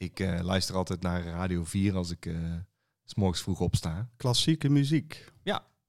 [0.00, 2.34] Ik eh, luister altijd naar Radio 4 als ik eh,
[3.04, 4.10] s morgens vroeg opsta.
[4.16, 5.28] Klassieke muziek.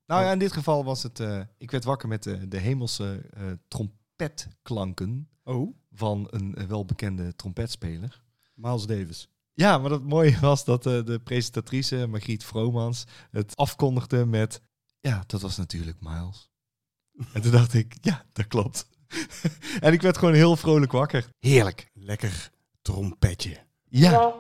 [0.06, 1.20] Nou ja, in dit geval was het...
[1.20, 3.26] eh, ik werd wakker met de, hemelse
[3.68, 8.24] trompetklanken Oh, van een welbekende trompetspeler.
[8.54, 9.30] Miles Davis.
[9.54, 14.62] Ja, maar het mooie was dat de presentatrice Margriet Vromans het afkondigde met...
[15.00, 16.50] Ja, dat was natuurlijk Miles.
[17.34, 18.88] En toen dacht ik, ja, dat klopt.
[19.80, 21.30] en ik werd gewoon heel vrolijk wakker.
[21.40, 21.90] Heerlijk.
[21.94, 22.52] Lekker
[22.82, 23.70] trompetje.
[23.94, 24.34] Ja.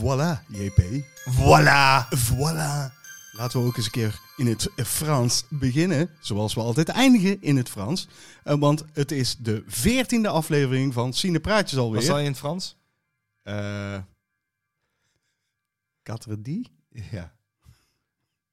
[0.00, 1.04] Voilà, JP.
[1.26, 2.06] Voilà.
[2.12, 2.90] Voilà.
[3.38, 6.10] Laten we ook eens een keer in het Frans beginnen.
[6.20, 8.08] Zoals we altijd eindigen in het Frans.
[8.44, 12.00] Eh, want het is de veertiende aflevering van Cinepraatjes alweer.
[12.00, 12.76] Was dat in het Frans?
[16.38, 16.70] Die?
[17.10, 17.32] Ja.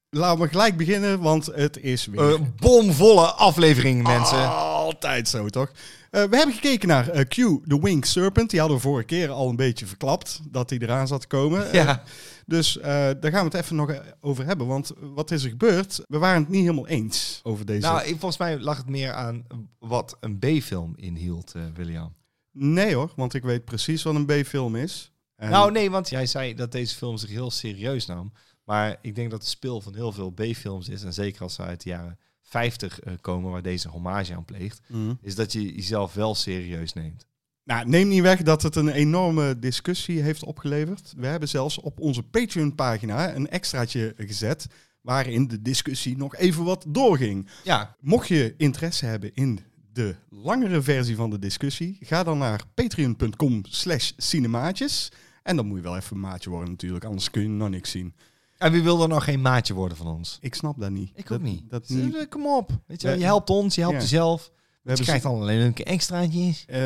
[0.09, 2.19] Laten we gelijk beginnen, want het is weer...
[2.19, 4.49] Een bomvolle aflevering, mensen.
[4.49, 5.71] Altijd zo, toch?
[6.15, 7.33] Eh, we hebben gekeken naar eh, Q,
[7.67, 8.49] The Winged Serpent.
[8.49, 11.73] Die hadden we vorige keer al een beetje verklapt, dat hij eraan zat te komen.
[11.73, 12.03] Ja.
[12.45, 12.83] dus eh,
[13.19, 14.67] daar gaan we het even nog over hebben.
[14.67, 16.01] Want wat is er gebeurd?
[16.07, 17.87] We waren het niet helemaal eens over deze...
[17.87, 19.45] Nou, ik- volgens mij lag het meer aan
[19.79, 22.15] wat een B-film inhield, William.
[22.51, 25.11] Nee hoor, want ik weet precies wat een B-film is.
[25.35, 28.31] En- Nou, nee, want jij zei dat deze film zich heel serieus nam.
[28.63, 31.03] Maar ik denk dat het speel van heel veel B-films is.
[31.03, 32.19] En zeker als ze uit de jaren
[32.55, 34.81] 50 eh, komen, waar deze hommage aan pleegt.
[34.87, 35.13] Mhm.
[35.21, 37.27] Is dat je jezelf wel serieus neemt.
[37.63, 41.13] Nou, neem niet weg dat het een enorme discussie heeft opgeleverd.
[41.17, 44.67] We hebben zelfs op onze Patreon-pagina een extraatje gezet...
[45.01, 47.49] waarin de discussie nog even wat doorging.
[47.63, 49.59] Ja, Mocht je interesse hebben in
[49.93, 51.97] de langere versie van de discussie...
[51.99, 55.11] ga dan naar patreon.com slash cinemaatjes...
[55.43, 57.91] En dan moet je wel even een maatje worden natuurlijk, anders kun je nog niks
[57.91, 58.13] zien.
[58.57, 60.37] En wie wil er nog geen maatje worden van ons?
[60.41, 61.11] Ik snap dat niet.
[61.15, 61.69] Ik dat, ook niet.
[61.69, 62.27] Dat niet.
[62.29, 62.69] Kom op.
[62.87, 64.51] Weet je, wel, je helpt ons, je helpt jezelf.
[64.85, 66.65] We je hebben krijgt dan alleen een keer extraatjes.
[66.67, 66.81] Eh,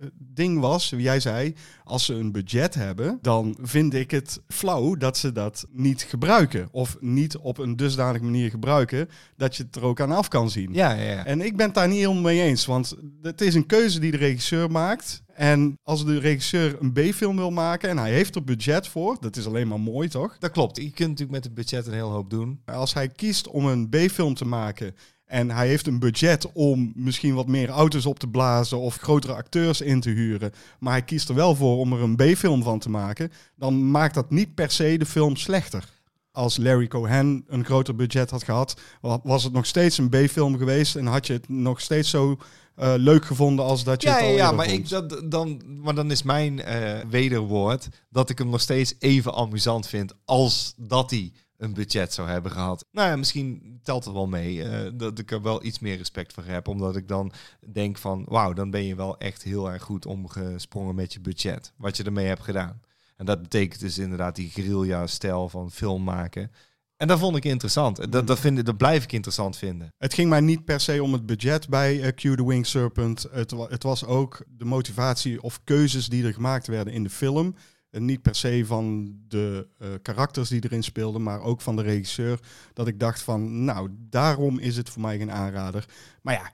[0.00, 4.94] het ding was, jij zei, als ze een budget hebben, dan vind ik het flauw
[4.94, 6.68] dat ze dat niet gebruiken.
[6.70, 10.50] Of niet op een dusdanige manier gebruiken dat je het er ook aan af kan
[10.50, 10.72] zien.
[10.72, 11.24] Ja, ja, ja.
[11.24, 14.10] En ik ben het daar niet helemaal mee eens, want het is een keuze die
[14.10, 15.22] de regisseur maakt.
[15.34, 19.36] En als de regisseur een B-film wil maken en hij heeft er budget voor, dat
[19.36, 20.38] is alleen maar mooi, toch?
[20.38, 20.76] Dat klopt.
[20.76, 22.60] Je kunt natuurlijk met het budget een heel hoop doen.
[22.64, 27.34] Als hij kiest om een B-film te maken en hij heeft een budget om misschien
[27.34, 31.28] wat meer auto's op te blazen of grotere acteurs in te huren, maar hij kiest
[31.28, 34.70] er wel voor om er een B-film van te maken, dan maakt dat niet per
[34.70, 35.92] se de film slechter.
[36.32, 40.58] Als Larry Cohen een groter budget had gehad, wa- was het nog steeds een B-film
[40.58, 42.38] geweest en had je het nog steeds zo
[42.74, 44.78] eh, leuk gevonden als dat je Ja, het al ja maar, vond.
[44.78, 49.34] ik, dat, dan, maar dan is mijn eh, wederwoord dat ik hem nog steeds even
[49.34, 52.86] amusant vind als dat hij een budget zou hebben gehad.
[52.92, 56.32] Nou ja, misschien telt het wel mee eh, dat ik er wel iets meer respect
[56.32, 56.68] voor heb.
[56.68, 57.32] Omdat ik dan
[57.72, 61.72] denk van, wauw, dan ben je wel echt heel erg goed omgesprongen met je budget.
[61.76, 62.80] Wat je ermee hebt gedaan.
[63.16, 66.50] En dat betekent dus inderdaad die guerrilla-stijl van film maken.
[66.96, 68.12] En dat vond ik interessant.
[68.12, 69.92] Dat, dat, vind dat blijf ik interessant vinden.
[69.98, 73.26] Het ging mij niet per se om het budget bij eh, Q the Winged Serpent.
[73.30, 77.54] Het, het was ook de motivatie of keuzes die er gemaakt werden in de film.
[77.90, 81.82] En niet per se van de eh, karakters die erin speelden, maar ook van de
[81.82, 82.38] regisseur.
[82.72, 85.84] Dat ik dacht van, nou, daarom is het voor mij geen aanrader.
[86.22, 86.50] Maar ja,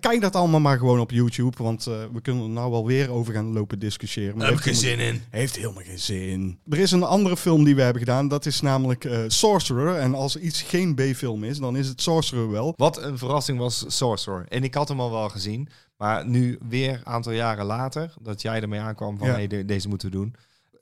[0.00, 3.10] kijk dat allemaal maar gewoon op YouTube, want eh, we kunnen er nou wel weer
[3.10, 4.36] over gaan lopen discussiëren.
[4.36, 5.22] Maar heeft helemaal- in.
[5.30, 6.58] heeft helemaal geen zin.
[6.68, 8.28] Er is een andere film die we hebben gedaan.
[8.28, 9.96] Dat is namelijk eh, Sorcerer.
[9.96, 12.74] En als iets geen B-film is, dan is het Sorcerer wel.
[12.76, 14.44] Wat een verrassing was Sorcerer.
[14.48, 15.68] En ik had hem al wel gezien.
[15.96, 19.32] Maar nu weer een aantal jaren later, dat jij ermee aankwam van Ja.
[19.32, 20.34] hey, de- deze moeten we doen.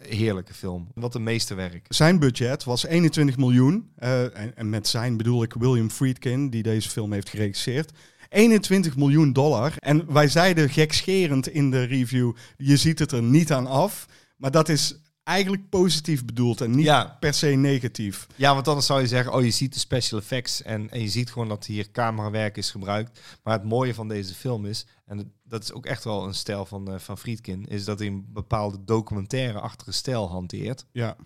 [0.08, 0.88] Heerlijke film.
[0.94, 1.86] Wat een meesterwerk.
[1.88, 3.91] Zijn budget was 21 miljoen.
[3.97, 7.92] Eh, en, en met zijn bedoel ik William Friedkin, die deze film heeft geregisseerd.
[8.32, 9.72] 21 miljoen dollar.
[9.78, 14.06] En wij zeiden gekscherend in de review, je ziet het er niet aan af.
[14.37, 17.17] Maar dat is eigenlijk positief bedoeld en niet Ja.
[17.20, 18.26] per se negatief.
[18.37, 21.08] Ja, want anders zou je zeggen, oh je ziet de special effects en, en je
[21.08, 23.20] ziet gewoon dat hier camerawerk is gebruikt.
[23.43, 26.67] Maar het mooie van deze film is, en dat is ook echt wel een stijl
[26.67, 30.84] van, eh, van Friedkin, is dat hij een bepaalde documentaire-achtige stijl hanteert.
[30.93, 31.17] Ja,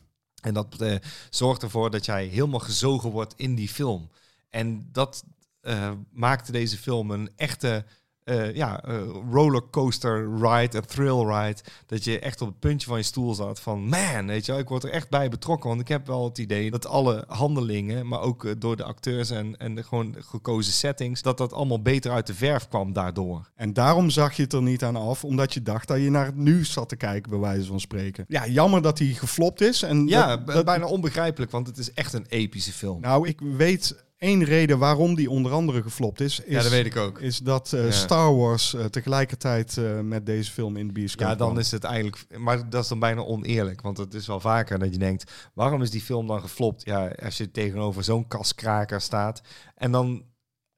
[0.41, 0.95] En dat eh,
[1.31, 4.11] zorgt ervoor dat jij helemaal gezogen wordt in die film.
[4.51, 5.25] En dat
[5.67, 7.85] eh, maakte deze film een echte
[8.25, 8.97] eh, ja, eh,
[9.31, 11.61] rollercoaster ride, een thrill ride.
[11.87, 14.61] Dat je echt op het puntje van je stoel zat van man, weet je wel,
[14.61, 15.69] ik word er echt bij betrokken.
[15.69, 19.57] Want ik heb wel het idee dat alle handelingen, maar ook door de acteurs en,
[19.57, 23.51] en de gewoon gekozen settings, dat dat allemaal beter uit de verf kwam daardoor.
[23.55, 26.27] En daarom zag je het er niet aan af, omdat je dacht dat je naar
[26.27, 28.25] het nu zat te kijken, bij wijze van spreken.
[28.29, 29.83] Ja, jammer dat hij geflopt is.
[29.83, 33.01] En Ja, dat- b- dat- bijna onbegrijpelijk, want het is echt een epische film.
[33.01, 36.41] Nou, ik weet één reden waarom die onder andere geflopt is.
[36.41, 37.21] is ja, dat weet ik ook.
[37.21, 37.91] Is dat eh, Ja.
[37.91, 41.61] Star Wars eh, tegelijkertijd eh, met deze film in de bioscoop Ja, dan kwam.
[41.61, 42.39] is het eigenlijk...
[42.39, 43.81] Maar dat is dan bijna oneerlijk.
[43.81, 45.33] Want het is wel vaker dat je denkt...
[45.55, 46.85] waarom is die film dan geflopt?
[46.85, 49.41] Ja, als je tegenover zo'n kaskraker staat.
[49.75, 50.25] En dan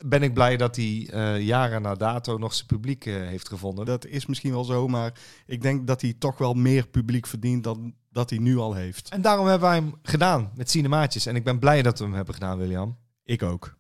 [0.05, 1.09] ben ik blij dat hij
[1.41, 3.87] jaren na dato nog zijn publiek heeft gevonden.
[3.87, 5.13] Dat is misschien wel zo, maar
[5.47, 9.09] ik denk dat hij toch wel meer publiek verdient dan dat hij nu al heeft.
[9.09, 11.27] En daarom hebben wij hem gedaan met cinemaatjes.
[11.27, 12.97] En ik ben blij dat we hem hebben gedaan, William.
[13.29, 13.75] Ik ook.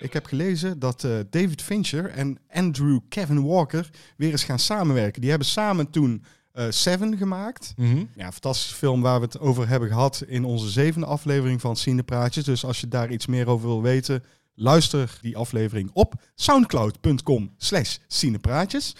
[0.00, 5.20] Ik heb gelezen dat eh, David Fincher en Andrew Kevin Walker weer eens gaan samenwerken.
[5.20, 7.74] Die hebben samen toen eh, Seven gemaakt.
[8.14, 11.76] Ja, een fantastische film waar we het over hebben gehad in onze zevende aflevering van
[11.76, 12.44] Cinepraatjes.
[12.44, 14.24] Dus als je daar iets meer over wil weten,
[14.54, 18.94] luister die aflevering op soundcloud.com slash cinepraatjes.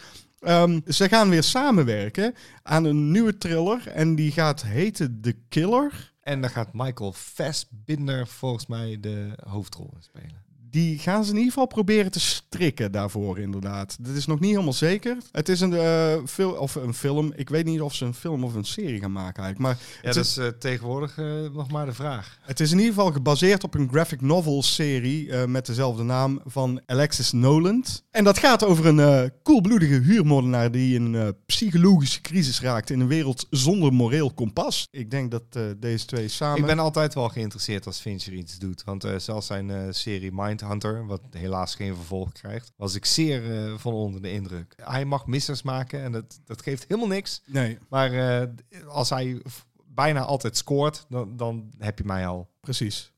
[0.44, 6.12] Ehm, ze gaan weer samenwerken aan een nieuwe thriller en die gaat heten The Killer.
[6.22, 10.43] En dan gaat Michael Fassbinder volgens mij de hoofdrol in spelen.
[10.74, 13.96] Die gaan ze in ieder geval proberen te strikken daarvoor, inderdaad.
[14.00, 15.16] Dat is nog niet helemaal zeker.
[15.32, 17.32] Het is een, fil of een film.
[17.36, 19.58] Ik weet niet of ze een film of een serie gaan maken eigenlijk.
[19.58, 22.38] Maar Ja, het, dat is, eh, tegenwoordig eh, nog maar de vraag.
[22.40, 26.80] het is in ieder geval gebaseerd op een graphic novel serie met dezelfde naam van
[26.86, 28.04] Alexis Noland.
[28.10, 33.06] En dat gaat over een koelbloedige huurmoordenaar die in een psychologische crisis raakt in een
[33.06, 34.88] wereld zonder moreel kompas.
[34.90, 36.58] Ik denk dat deze twee samen...
[36.58, 38.84] Ik ben altijd wel geïnteresseerd als Fincher iets doet.
[38.84, 40.32] Want zelfs zijn serie
[40.68, 44.74] Mindhunter, wat helaas geen vervolg krijgt, was ik zeer eh, van onder de indruk.
[44.82, 47.42] Hij mag missers maken en dat, dat geeft helemaal niks.
[47.46, 48.48] Nee, Maar eh,
[48.86, 49.42] als hij
[49.86, 52.48] bijna altijd scoort, dan, dan heb je mij al.
[52.60, 53.12] precies.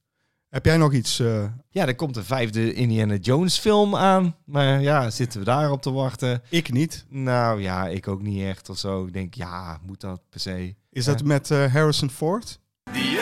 [0.49, 1.19] Heb jij nog iets...
[1.19, 4.37] eh, Ja, er komt een vijfde Indiana Jones film aan.
[4.45, 6.43] Maar ja, zitten we daarop te wachten?
[6.49, 7.05] ik niet.
[7.09, 9.07] Nou ja, ik ook niet echt of zo.
[9.07, 10.75] Ik denk, ja, moet dat per se?
[10.91, 11.13] Is Ja.
[11.13, 12.61] dat met eh, Harrison Ford?
[12.93, 13.19] Die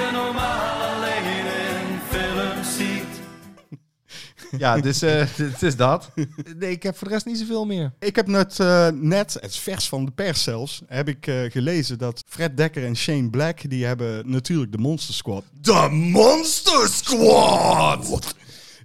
[4.58, 6.10] Ja, dus eh, het is dat.
[6.58, 7.92] Nee, ik heb voor de rest niet zoveel meer.
[7.98, 11.50] Ik heb net, eh, net, het is vers van de pers zelfs, heb ik eh,
[11.50, 15.44] gelezen dat Fred Dekker en Shane Black, die hebben natuurlijk de Monster Squad.
[15.60, 18.34] The Monster Squad!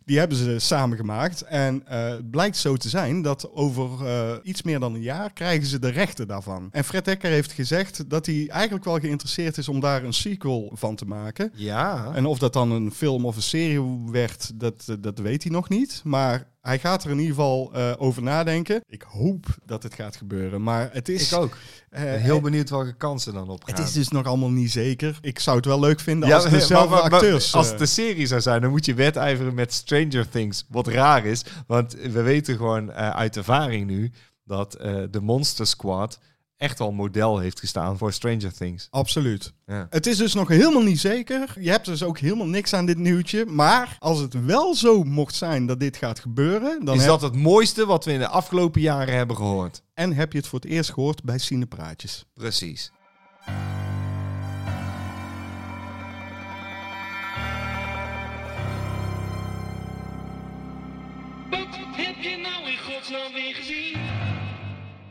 [0.10, 1.42] Die hebben ze samen gemaakt.
[1.42, 5.34] En eh, het blijkt zo te zijn dat over eh, iets meer dan een jaar
[5.34, 6.70] krijgen ze de rechten daarvan.
[6.72, 10.72] En Fred Dekker heeft gezegd dat hij eigenlijk wel geïnteresseerd is om daar een sequel
[10.74, 11.52] van te maken.
[11.56, 12.12] Ja.
[12.14, 15.52] En of dat dan een film of een serie werd, dat, eh, dat weet hij
[15.52, 16.02] nog niet.
[16.04, 18.82] Maar hij gaat er in ieder geval eh, over nadenken.
[18.88, 20.64] Ik hoop dat het gaat gebeuren.
[20.64, 21.32] Maar het is...
[21.32, 21.58] Ik ook.
[21.90, 23.76] eh, Heel benieuwd welke kansen dan op gaan.
[23.76, 25.18] het is dus nog allemaal niet zeker.
[25.22, 27.54] Ik zou het wel leuk vinden Ja, als dezelfde maar- maar- maar acteurs...
[27.54, 30.66] Als eh, het een serie zou zijn, dan moet je wedijveren met Stranger Things.
[30.70, 34.12] Wat raar is, want we weten gewoon eh, uit ervaring nu
[34.44, 36.20] dat eh, de Monster Squad
[36.60, 38.88] echt al model heeft gestaan voor Stranger Things.
[38.90, 39.54] Absoluut.
[39.66, 39.88] Ja.
[39.90, 41.54] Het is dus nog helemaal niet zeker.
[41.60, 43.46] Je hebt dus ook helemaal niks aan dit nieuwtje.
[43.46, 46.86] Maar als het wel zo mocht zijn dat dit gaat gebeuren...
[46.86, 49.84] Dan is heb- dat het mooiste wat we in de afgelopen jaren hebben gehoord?
[49.94, 52.26] En heb je het voor het eerst gehoord bij Cinepraatjes.
[52.34, 52.92] Precies.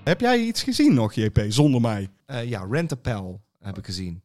[0.09, 2.09] Heb jij iets gezien nog, JP, zonder mij?
[2.27, 4.23] Eh, ja, Rent-A-Pal heb ik gezien.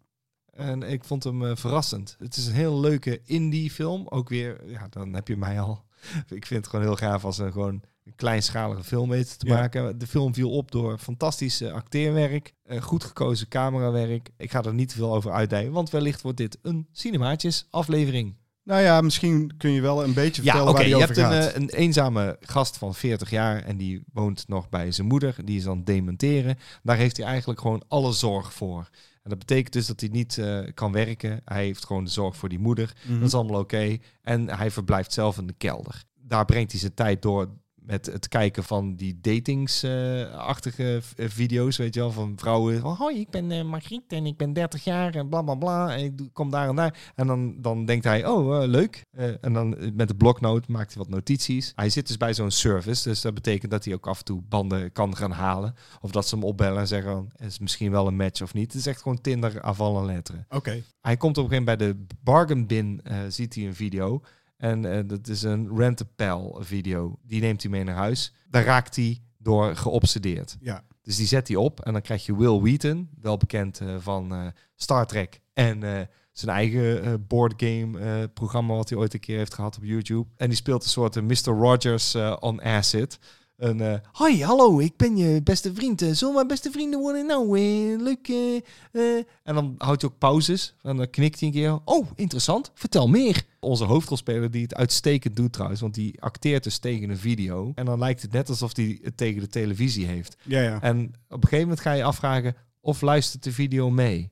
[0.54, 2.16] En ik vond hem eh, verrassend.
[2.20, 4.08] Het is een heel leuke indie film.
[4.08, 5.84] Ook weer, ja, dan heb je mij al.
[6.30, 9.56] Ik vind het gewoon heel gaaf als een gewoon een kleinschalige film weten te Ja.
[9.56, 9.98] maken.
[9.98, 14.30] De film viel op door fantastisch eh, acteerwerk, goed gekozen camerawerk.
[14.38, 18.36] Ik ga er niet te veel over uitdijen, want wellicht wordt dit een cinemaatjes aflevering.
[18.64, 21.20] Nou ja, misschien kun je wel een beetje Ja, vertellen waar die Je over hebt
[21.20, 21.52] een, gaat.
[21.54, 25.36] eh, een eenzame gast van 40 jaar en die woont nog bij zijn moeder.
[25.46, 26.58] Die is aan het dementeren.
[26.84, 28.90] Daar heeft hij eigenlijk gewoon alle zorg voor.
[29.24, 31.42] En dat betekent dus dat hij niet eh, kan werken.
[31.46, 32.94] Hij heeft gewoon de zorg voor die moeder.
[33.08, 33.20] Mhm.
[33.20, 33.98] Dat is allemaal oké.
[34.22, 36.04] En hij verblijft zelf in de kelder.
[36.22, 37.50] Daar brengt hij zijn tijd door
[37.86, 42.80] met het kijken van die datingsachtige video's, weet je wel, van vrouwen.
[42.80, 45.96] Van, hoi, ik ben eh, Margriet en ik ben 30 jaar en bla bla bla.
[45.96, 47.12] En ik kom daar en daar.
[47.16, 49.04] En dan, dan denkt hij, oh, eh, leuk.
[49.12, 51.72] Eh, en dan eh, met de bloknoot maakt hij wat notities.
[51.76, 54.42] Hij zit dus bij zo'n service, dus dat betekent dat hij ook af en toe
[54.42, 55.76] banden kan gaan halen.
[56.02, 58.72] Of dat ze hem opbellen en zeggen, is misschien wel een match of niet.
[58.72, 60.46] Het is echt gewoon Tinder aanvallen letteren.
[60.50, 60.84] Oké.
[61.02, 64.22] Hij komt op een gegeven moment bij de bargain bin, eh, ziet hij een video.
[64.64, 67.20] En eh, dat is een rent-a-pal video.
[67.24, 68.34] Die neemt hij mee naar huis.
[68.50, 70.58] Daar raakt hij door geobsedeerd.
[70.60, 70.84] Ja.
[71.02, 74.34] Dus die zet hij op en dan krijg je Will Wheaton, wel bekend eh, van
[74.34, 79.78] eh, Star Trek en zijn eigen boardgame programma wat hij ooit een keer heeft gehad
[79.78, 80.30] op YouTube.
[80.36, 81.52] En die speelt een soort Mr.
[81.60, 83.20] Rogers on acid.
[83.58, 86.04] Een, eh, Hoi, hallo, ik ben je beste vriend.
[86.12, 87.26] Zullen we beste vrienden worden?
[87.26, 88.28] Nou, eh, leuk.
[88.28, 88.56] eh,
[88.92, 90.76] eh." En dan houdt hij ook pauzes.
[90.82, 91.80] En dan knikt hij een keer.
[91.86, 92.72] Oh, interessant.
[92.74, 93.44] Vertel meer.
[93.64, 95.82] Onze hoofdrolspeler die het uitstekend doet trouwens.
[95.82, 97.72] Want die acteert dus tegen een video.
[97.76, 100.38] En dan lijkt het net alsof hij het tegen de televisie heeft.
[100.44, 100.82] Ja, ja.
[100.82, 104.32] En op een gegeven moment ga je afvragen of luistert de video mee.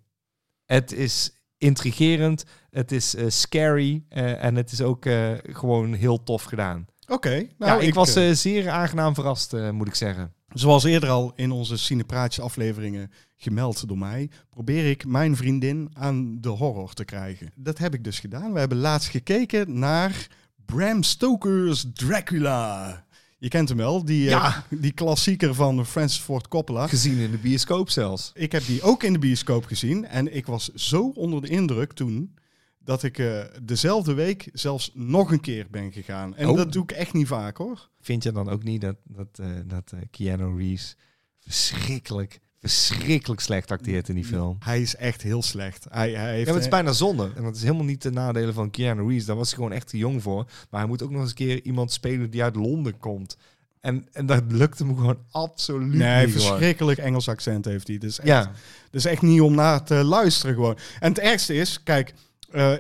[0.66, 6.24] Het is intrigerend, het is eh, scary eh, en het is ook eh, gewoon heel
[6.24, 6.86] tof gedaan.
[7.08, 7.48] Oké.
[7.58, 10.34] nou, ja, ik, was eh, eh, zeer aangenaam verrast, moet ik zeggen.
[10.54, 16.42] Zoals eerder al in onze Cinepraatjes afleveringen gemeld door mij, probeer ik mijn vriendin aan
[16.42, 17.52] de horror te krijgen.
[17.56, 18.54] Dat heb ik dus gedaan.
[18.54, 20.28] We hebben laatst gekeken naar
[20.66, 23.06] Bram Stoker's Dracula.
[23.38, 26.88] Je kent hem wel, die, eh, die klassieker van Francis Ford Coppola.
[26.88, 28.32] Gezien in de bioscoop zelfs.
[28.34, 31.94] Ik heb die ook in de bioscoop gezien en ik was zo onder de indruk
[31.94, 32.36] toen
[32.80, 36.36] dat ik eh, dezelfde week zelfs nog een keer ben gegaan.
[36.36, 36.58] En Oh.
[36.58, 37.90] dat doe ik echt niet vaak hoor.
[38.02, 40.96] Vind je dan ook niet dat, dat, eh, dat eh, Keanu Reeves
[41.40, 44.58] verschrikkelijk, verschrikkelijk slecht acteert in die film?
[44.60, 45.86] Hij is echt heel slecht.
[45.90, 47.32] Hij, hij heeft, Ja, maar het is eh, bijna zonde.
[47.36, 49.26] En dat is helemaal niet de nadelen van Keanu Reeves.
[49.26, 50.44] Daar was hij gewoon echt te jong voor.
[50.70, 53.38] Maar hij moet ook nog eens een keer iemand spelen die uit Londen komt.
[53.80, 56.36] En, en dat lukt hem gewoon absoluut Nee, niet.
[56.36, 57.98] verschrikkelijk Engels accent heeft hij.
[57.98, 58.52] Dus echt, Ja,
[58.90, 60.78] dus echt niet om naar te luisteren gewoon.
[61.00, 62.14] En het ergste is, kijk,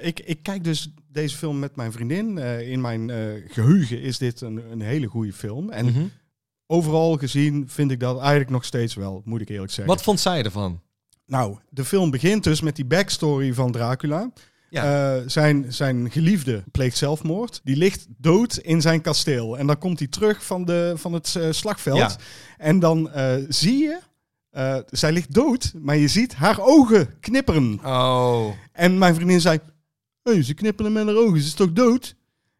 [0.01, 2.37] ik, ik kijk dus deze film met mijn vriendin.
[2.37, 5.69] Eh, in mijn eh, geheugen is dit een, een hele goede film.
[5.69, 6.03] En Mhm.
[6.67, 9.93] overal gezien vind ik dat eigenlijk nog steeds wel, moet ik eerlijk zeggen.
[9.93, 10.81] Wat vond zij ervan?
[11.25, 14.31] Nou, de film begint dus met die backstory van Dracula.
[14.69, 15.15] Ja.
[15.17, 17.61] Eh, zijn, zijn geliefde pleegt zelfmoord.
[17.63, 19.57] Die ligt dood in zijn kasteel.
[19.57, 21.97] En dan komt hij terug van, de, van het slagveld.
[21.97, 22.15] Ja.
[22.57, 23.09] En dan
[23.49, 23.99] zie je,
[24.89, 27.79] zij ligt dood, maar je ziet haar ogen knipperen.
[27.85, 28.47] Oh.
[28.71, 29.59] En mijn vriendin zei,
[30.23, 32.15] hey, ze knipperen met haar ogen, ze is toch dood?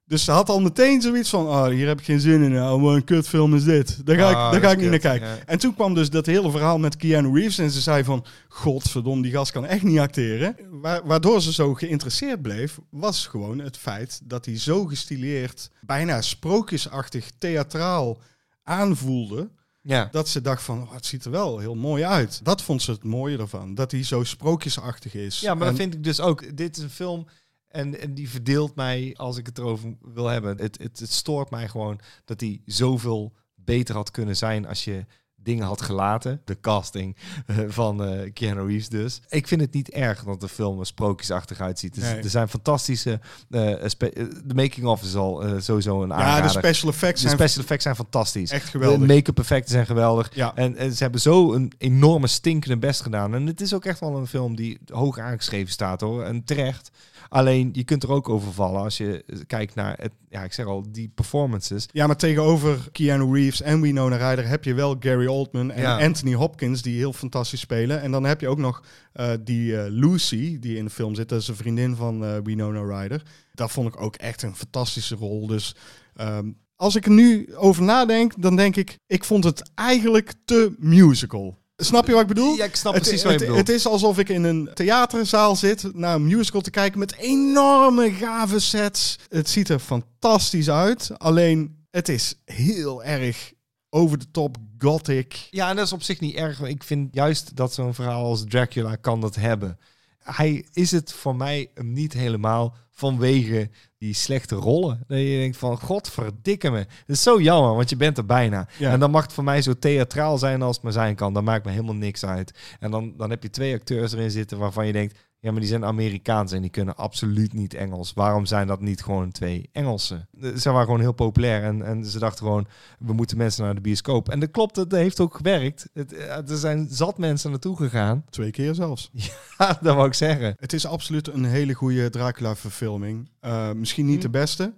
[0.06, 2.64] Dus ze had al meteen zoiets van, oh, hier heb ik geen zin in.
[2.64, 4.06] Oh, een kutfilm is dit.
[4.06, 5.28] Daar ga ik, Ah, daar ga ik niet naar kijken.
[5.28, 5.38] ja.
[5.46, 7.58] En toen kwam dus dat hele verhaal met Keanu Reeves.
[7.58, 10.56] En ze zei van, godverdomme, die gast kan echt niet acteren.
[10.70, 16.22] Wa- waardoor ze zo geïnteresseerd bleef, was gewoon het feit dat hij zo gestileerd, bijna
[16.22, 18.18] sprookjesachtig, theatraal
[18.64, 19.50] aanvoelde.
[19.82, 20.08] Ja.
[20.12, 22.40] Dat ze dacht van, oh, het ziet er wel heel mooi uit.
[22.44, 23.76] Dat vond ze het mooie ervan.
[23.76, 25.40] Dat hij zo sprookjesachtig is.
[25.40, 26.58] ja, maar En- dat vind ik dus ook.
[26.58, 27.28] Dit is een film
[27.72, 30.58] en, en die verdeelt mij als ik het erover wil hebben.
[30.58, 35.06] Het, het, het stoort mij gewoon dat hij zoveel beter had kunnen zijn als je
[35.44, 36.42] dingen had gelaten.
[36.46, 39.22] De casting eh, van eh Keanu Reeves dus.
[39.30, 41.94] Ik vind het niet erg dat de film er sprookjesachtig uitziet.
[41.94, 42.16] Dus, Nee.
[42.22, 43.20] Er zijn fantastische...
[43.50, 43.60] eh,
[43.90, 46.44] De making-of is al sowieso een ja, aanrader.
[46.44, 48.52] de special effects De zijn special effects zijn fantastisch.
[48.52, 49.08] echt De geweldig.
[49.08, 50.36] make-up effecten zijn geweldig.
[50.36, 50.56] Ja.
[50.56, 53.36] En, en ze hebben zo een enorme stinkende best gedaan.
[53.36, 56.24] En het is ook echt wel een film die hoog aangeschreven staat hoor.
[56.24, 56.92] En terecht.
[57.34, 60.66] Alleen je kunt er ook over vallen als je kijkt naar het, ja, ik zeg
[60.66, 61.88] al, die performances.
[61.92, 66.00] Ja, maar tegenover Keanu Reeves en Winona Ryder heb je wel Gary Oldman en Ja.
[66.00, 68.02] Anthony Hopkins die heel fantastisch spelen.
[68.02, 68.84] En dan heb je ook nog
[69.14, 71.30] eh, die eh, Lucy die in de film zit.
[71.30, 73.22] Dat is een vriendin van eh, Winona Ryder.
[73.54, 75.48] Dat vond ik ook echt een fantastische rol.
[75.48, 75.76] Dus
[76.16, 80.76] ehm, als ik er nu over nadenk, dan denk ik, ik vond het eigenlijk te
[80.80, 81.61] musical.
[81.86, 82.56] Snap je wat ik bedoel?
[82.56, 83.58] Ja, ik snap Het- precies wat je bedoelt.
[83.58, 88.12] het is alsof ik in een theaterzaal zit naar een musical te kijken met enorme
[88.12, 89.16] gave sets.
[89.30, 91.12] Het ziet er fantastisch uit.
[91.18, 93.52] Alleen het is heel erg
[93.90, 95.48] over de top gothic.
[95.50, 96.62] Ja, en dat is op zich niet erg.
[96.62, 99.78] Ik vind juist dat zo'n verhaal als Dracula kan dat hebben.
[100.24, 105.04] Hij is het voor mij hem niet helemaal vanwege die slechte rollen.
[105.08, 106.78] Dat je denkt van, godverdikke me.
[106.78, 108.68] Dat is zo jammer, want je bent er bijna.
[108.78, 108.92] Ja.
[108.92, 111.34] En dan mag het voor mij zo theatraal zijn als het maar zijn kan.
[111.34, 112.60] Dan maakt me helemaal niks uit.
[112.80, 115.20] En dan, dan heb je twee acteurs erin zitten waarvan je denkt...
[115.44, 118.14] Ja, maar die zijn Amerikaans en die kunnen absoluut niet Engels.
[118.14, 120.28] Waarom zijn dat niet gewoon twee Engelsen?
[120.42, 122.68] Eh, Ze waren gewoon heel populair en, en ze dachten gewoon...
[123.00, 124.30] we moeten mensen naar de bioscoop.
[124.30, 125.90] En dat klopt, dat heeft ook gewerkt.
[125.94, 128.24] Het, eh, er zijn zat mensen naartoe gegaan.
[128.30, 129.10] Twee keer zelfs.
[129.58, 130.56] Ja, dat wou ik zeggen.
[130.60, 133.30] Het is absoluut een hele goede Dracula-verfilming.
[133.40, 134.22] Eh, misschien niet Hm.
[134.22, 134.74] de beste,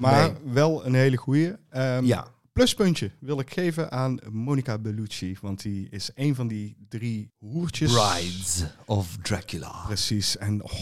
[0.00, 1.58] maar wel een hele goede.
[1.70, 2.26] Ehm, Ja.
[2.60, 5.36] Pluspuntje wil ik geven aan Monica Bellucci.
[5.40, 7.92] Want die is een van die drie hoertjes.
[7.92, 9.84] Brides of Dracula.
[9.86, 10.36] Precies.
[10.36, 10.72] En oh,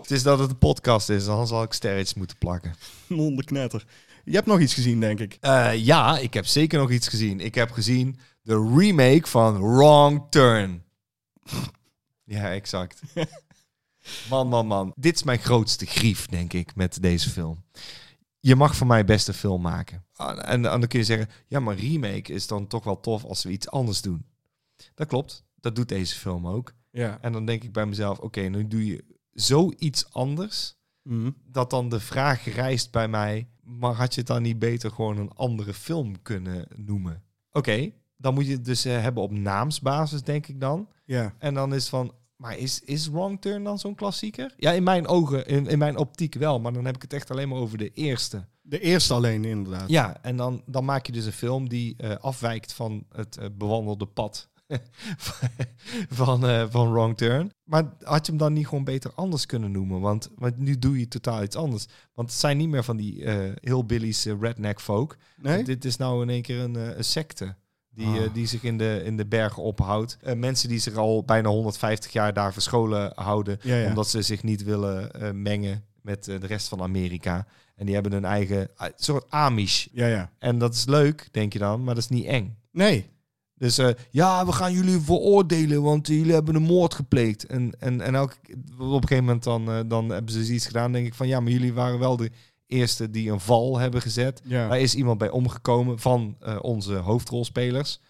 [0.00, 2.74] Het is dat het een podcast is, dan zal ik sterretjes moeten plakken.
[3.08, 3.84] onderknetter.
[4.24, 5.36] Je hebt nog iets gezien, denk ik.
[5.40, 7.40] Eh, ja, ik heb zeker nog iets gezien.
[7.40, 10.82] Ik heb gezien de remake van Wrong Turn.
[12.24, 13.00] ja, exact.
[14.30, 14.92] Man, man, man.
[14.96, 17.64] Dit is mijn grootste grief, denk ik, met deze film.
[18.40, 20.04] Je mag van mij best een film maken.
[20.16, 23.24] Ah, En, en dan kun je zeggen, ja, maar remake is dan toch wel tof
[23.24, 24.26] als we iets anders doen.
[24.94, 25.44] Dat klopt.
[25.60, 26.72] Dat doet deze film ook.
[26.90, 27.18] Ja.
[27.20, 31.30] En dan denk ik bij mezelf, oké, nu doe je zoiets anders Mhm.
[31.44, 35.18] dat dan de vraag rijst bij mij, maar had je het dan niet beter gewoon
[35.18, 37.22] een andere film kunnen noemen?
[37.50, 40.88] Oké, dan moet je het dus eh, hebben op naamsbasis, denk ik dan.
[41.04, 41.34] Ja.
[41.38, 44.54] En dan is het van, maar is, is Wrong Turn dan zo'n klassieker?
[44.56, 47.30] Ja, in mijn ogen, in, in mijn optiek wel, maar dan heb ik het echt
[47.30, 48.44] alleen maar over de eerste.
[48.62, 49.88] De eerste alleen, inderdaad.
[49.88, 53.46] Ja, en dan, dan maak je dus een film die eh, afwijkt van het eh,
[53.52, 54.48] bewandelde pad
[56.08, 57.52] van, eh, van Wrong Turn.
[57.64, 60.00] Maar had je hem dan niet gewoon beter anders kunnen noemen?
[60.00, 61.86] Want, want nu doe je totaal iets anders.
[62.14, 65.16] Want het zijn niet meer van die eh hillbillies redneck folk.
[65.36, 65.64] Nee?
[65.64, 67.54] Dit is nou in één keer een, een secte.
[67.94, 68.16] Die, Ah.
[68.24, 70.16] eh, die zich in de, in de bergen ophoudt.
[70.22, 73.58] Eh, mensen die zich al bijna 150 jaar daar verscholen houden.
[73.62, 73.88] Ja, ja.
[73.88, 77.46] Omdat ze zich niet willen eh, mengen met de rest van Amerika.
[77.76, 79.86] En die hebben een eigen soort Amish.
[79.92, 80.30] Ja, ja.
[80.38, 82.56] En dat is leuk, denk je dan, maar dat is niet eng.
[82.72, 83.06] Nee.
[83.54, 87.46] Dus ja, we gaan jullie veroordelen, want jullie hebben een moord gepleegd.
[87.46, 88.36] En, en, en elke,
[88.78, 90.92] op een gegeven moment dan, dan hebben ze dus iets gedaan.
[90.92, 92.30] denk ik van ja, maar jullie waren wel de
[92.66, 94.40] eerste die een val hebben gezet.
[94.44, 94.68] Ja.
[94.68, 98.00] Daar is iemand bij omgekomen van eh, onze hoofdrolspelers.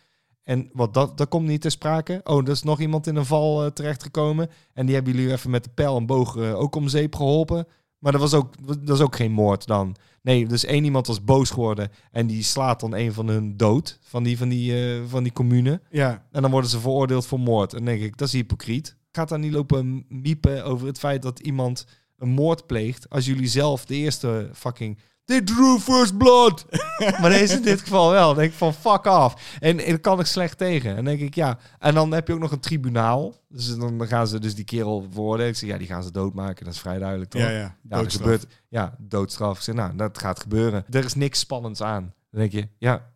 [0.42, 2.20] En wat dat, dat komt niet ter sprake.
[2.24, 4.50] Oh, er is nog iemand in een val eh, terechtgekomen.
[4.72, 7.66] En die hebben jullie even met de pijl en boog eh, ook om zeep geholpen.
[7.98, 8.54] Maar dat was ook,
[8.86, 9.96] dat is ook geen moord dan.
[10.22, 11.90] Nee, dus één iemand was boos geworden.
[12.10, 13.98] En die slaat dan een van hun dood.
[14.02, 15.80] Van die, van die, van die commune.
[15.90, 16.26] Ja.
[16.30, 17.72] En dan worden ze veroordeeld voor moord.
[17.72, 18.96] En dan denk ik, dat is hypocriet.
[19.12, 21.86] Gaat dan niet lopen miepen over het feit dat iemand
[22.24, 23.10] een moord pleegt.
[23.10, 24.98] Als jullie zelf de eerste fucking...
[25.24, 26.66] They drew first blood.
[27.20, 28.26] maar deze is in dit geval wel.
[28.26, 29.56] Dan denk ik van fuck off.
[29.60, 30.90] En, en daar kan ik slecht tegen.
[30.90, 31.58] En dan denk ik ja.
[31.78, 33.34] En dan heb je ook nog een tribunaal.
[33.48, 35.50] Dus dan gaan ze dus die kerel veroordelen.
[35.50, 36.64] Ik zeg ja, die gaan ze doodmaken.
[36.64, 37.40] Dat is vrij duidelijk toch?
[37.40, 37.58] Ja, ja.
[37.58, 38.22] Ja, dat Doodstraf.
[38.22, 38.46] gebeurt.
[38.68, 39.56] Ja, doodstraf.
[39.56, 40.84] Ik zeg, nou, dat gaat gebeuren.
[40.90, 42.14] Er is niks spannends aan.
[42.30, 43.12] Dan denk je, ja,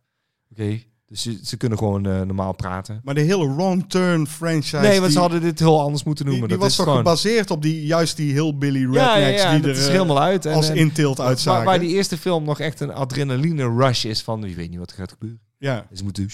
[0.50, 0.82] oké.
[1.08, 3.00] Dus ze, ze kunnen gewoon eh, normaal praten.
[3.04, 4.76] Maar de hele Wrong Turn franchise...
[4.76, 6.48] nee, want die, ze hadden dit heel anders moeten die, noemen.
[6.50, 7.00] die dat was toch gewoon...
[7.00, 10.21] gebaseerd op die, juist die hillbilly rednecks ja, ja, ja, die er is eh, helemaal
[10.21, 10.47] uit.
[10.47, 11.64] En, als intilt uitzagen.
[11.64, 14.78] waar, waar die eerste film nog echt een adrenaline rush is van, je weet niet
[14.78, 15.40] wat er gaat gebeuren.
[15.58, 15.86] Ja.
[15.92, 16.28] Ze moeten...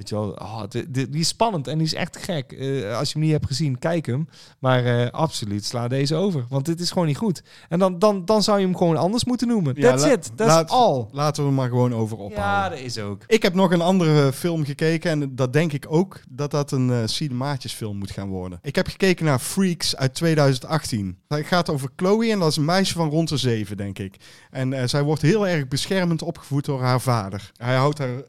[0.00, 2.52] Weet je wel, oh, die, is spannend en die is echt gek.
[2.52, 4.28] Eh, als je hem niet hebt gezien, kijk hem.
[4.58, 6.44] Maar eh, absoluut, sla deze over.
[6.48, 7.42] Want dit is gewoon niet goed.
[7.68, 9.74] En dan, dan, dan zou je hem gewoon anders moeten noemen.
[9.76, 10.30] Ja, That's it.
[10.36, 11.06] That's laat- all.
[11.12, 12.78] Laten we er maar gewoon over Ja, ophouden.
[12.78, 13.22] dat is ook.
[13.26, 16.88] Ik heb nog een andere film gekeken en dat denk ik ook dat dat een
[16.88, 18.58] uh, cinemaatjesfilm moet gaan worden.
[18.62, 21.18] Ik heb gekeken naar Freaks uit 2018.
[21.28, 24.16] Het gaat over Chloe en dat is een meisje van rond de zeven, denk ik.
[24.50, 27.50] En zij wordt heel erg beschermend opgevoed door haar vader.
[27.56, 28.22] Hij houdt haar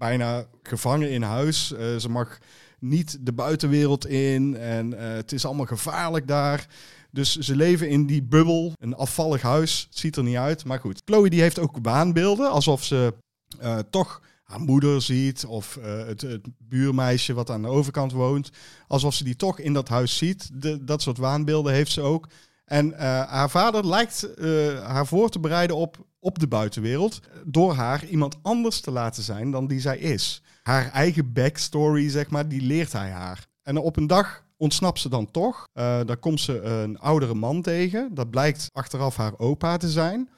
[0.00, 1.72] bijna gevangen in huis.
[1.72, 2.38] Eh, ze mag
[2.78, 6.66] niet de buitenwereld in en eh, het is allemaal gevaarlijk daar.
[7.10, 9.86] Dus ze leven in die bubbel, een afvallig huis.
[9.88, 11.02] Het ziet er niet uit, maar goed.
[11.04, 13.14] Chloe die heeft ook waanbeelden, alsof ze
[13.58, 18.50] eh, toch haar moeder ziet of het, het buurmeisje wat aan de overkant woont.
[18.86, 20.50] Alsof ze die toch in dat huis ziet.
[20.52, 22.28] De, dat soort waanbeelden heeft ze ook.
[22.70, 24.46] En eh, haar vader lijkt eh,
[24.86, 27.20] haar voor te bereiden op, op de buitenwereld.
[27.44, 30.42] Door haar iemand anders te laten zijn dan die zij is.
[30.62, 33.46] Haar eigen backstory, zeg maar, die leert hij haar.
[33.62, 35.68] En op een dag ontsnapt ze dan toch.
[35.74, 38.14] Uh, dan komt ze een oudere man tegen.
[38.14, 40.28] Dat blijkt achteraf haar opa te zijn.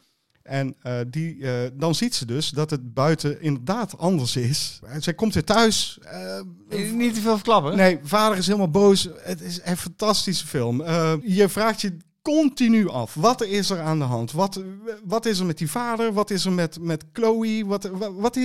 [0.42, 4.80] En uh, die, uh, dan ziet ze dus dat het buiten inderdaad anders is.
[4.98, 5.98] Zij komt weer thuis.
[6.94, 7.76] Niet te veel verklappen.
[7.76, 9.08] Nee, vader is helemaal boos.
[9.16, 10.82] Het is een fantastische film.
[11.22, 13.14] Je vraagt je continu af.
[13.14, 14.32] Wat is er aan de hand?
[14.32, 14.62] Wat,
[15.04, 16.12] wat is er met die vader?
[16.12, 17.66] Wat is er met, met Chloe?
[17.66, 18.38] Wat, wat, wat,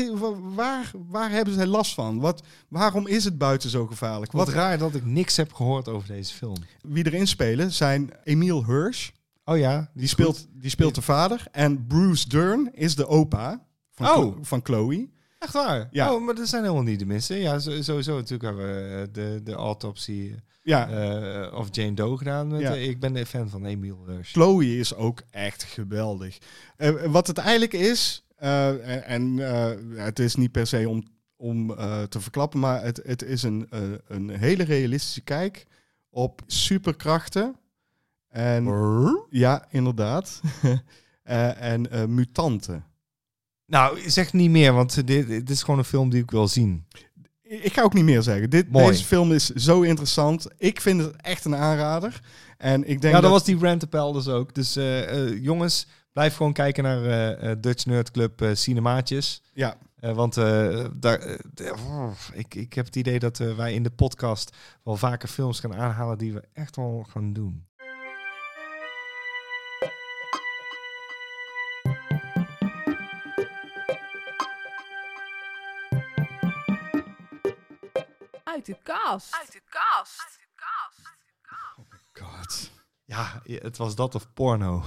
[0.55, 2.19] waar, waar hebben zij last van?
[2.19, 4.31] Wat, waarom is het buiten zo gevaarlijk?
[4.31, 6.55] Wat, wat raar dat ik niks heb gehoord over deze film.
[6.81, 9.09] Wie erin spelen zijn Emile Hirsch.
[9.45, 11.43] Oh ja, die speelt, die speelt de vader.
[11.51, 14.37] En Bruce Dern is de opa van, oh.
[14.41, 15.09] Van Chloe.
[15.39, 15.87] Echt waar?
[15.91, 16.13] Ja.
[16.13, 17.37] Oh, maar dat zijn helemaal niet de mensen.
[17.37, 20.89] Ja, sowieso natuurlijk hebben we de, de autopsie ja.
[21.47, 22.47] uh, of Jane Doe gedaan.
[22.47, 22.75] Met, ja.
[22.75, 24.31] uh, ik ben een fan van Emile Hirsch.
[24.31, 26.37] Chloe is ook echt geweldig.
[26.77, 29.37] Uh, wat het eigenlijk is, uh, en
[29.95, 31.03] het is niet per se om,
[31.35, 31.75] om
[32.09, 33.67] te verklappen, maar het, het is een,
[34.07, 35.65] een hele realistische kijk
[36.09, 37.55] op superkrachten.
[38.27, 38.65] En
[39.29, 40.41] ja, inderdaad.
[41.27, 42.85] Eh, en eh, mutanten.
[43.67, 46.85] Nou, zeg niet meer, want dit, dit is gewoon een film die ik wil zien.
[47.41, 48.49] Ik ga ook niet meer zeggen.
[48.49, 48.87] Dit, Mooi.
[48.87, 50.47] deze film is zo interessant.
[50.57, 52.21] Ik vind het echt een aanrader.
[52.57, 54.53] En ik denk ja, dat dat was die Rantapel dus ook.
[54.53, 57.05] Dus eh, eh, jongens, blijf gewoon kijken naar
[57.37, 59.41] eh, Dutch Nerd Club Cinemaatjes.
[59.53, 60.35] Ja, want
[60.93, 61.37] daar,
[61.87, 65.75] oh, ik, ik heb het idee dat wij in de podcast wel vaker films gaan
[65.75, 67.66] aanhalen die we echt wel gaan doen.
[78.57, 79.33] Uit de kast.
[79.33, 80.21] Uit de kast.
[82.13, 82.71] god.
[83.05, 84.83] Ja, het was dat of porno.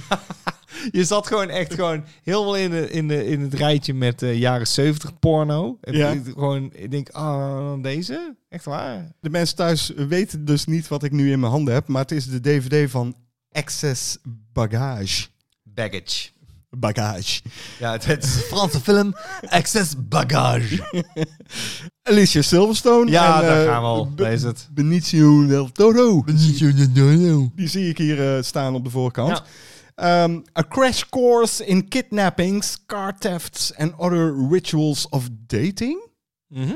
[0.92, 4.38] je zat gewoon echt gewoon helemaal in, de, in, de, in het rijtje met eh,
[4.38, 5.78] jaren 70 porno.
[5.80, 6.10] En Ja.
[6.10, 8.36] ik- Gewoon, ik denk, ah, deze?
[8.48, 9.12] Echt waar?
[9.20, 11.86] De mensen thuis weten dus niet wat ik nu in mijn handen heb.
[11.88, 13.16] Maar het is de DVD van
[13.52, 14.18] Access
[14.52, 15.26] Bagage.
[15.62, 16.28] Baggage.
[16.70, 17.40] Bagage.
[17.78, 19.14] Ja, het, het is een Franse film.
[19.48, 21.04] Access Bagage.
[22.02, 23.10] Alicia Silverstone.
[23.10, 24.10] Ja, en, daar eh, gaan we al.
[24.10, 24.68] Be- Daar is het.
[24.72, 26.22] Benicio del Toro.
[27.54, 29.42] Die zie ik hier eh, staan op de voorkant.
[30.02, 36.08] Um, a crash course in kidnappings, car thefts and other rituals of dating.
[36.48, 36.74] Mhm.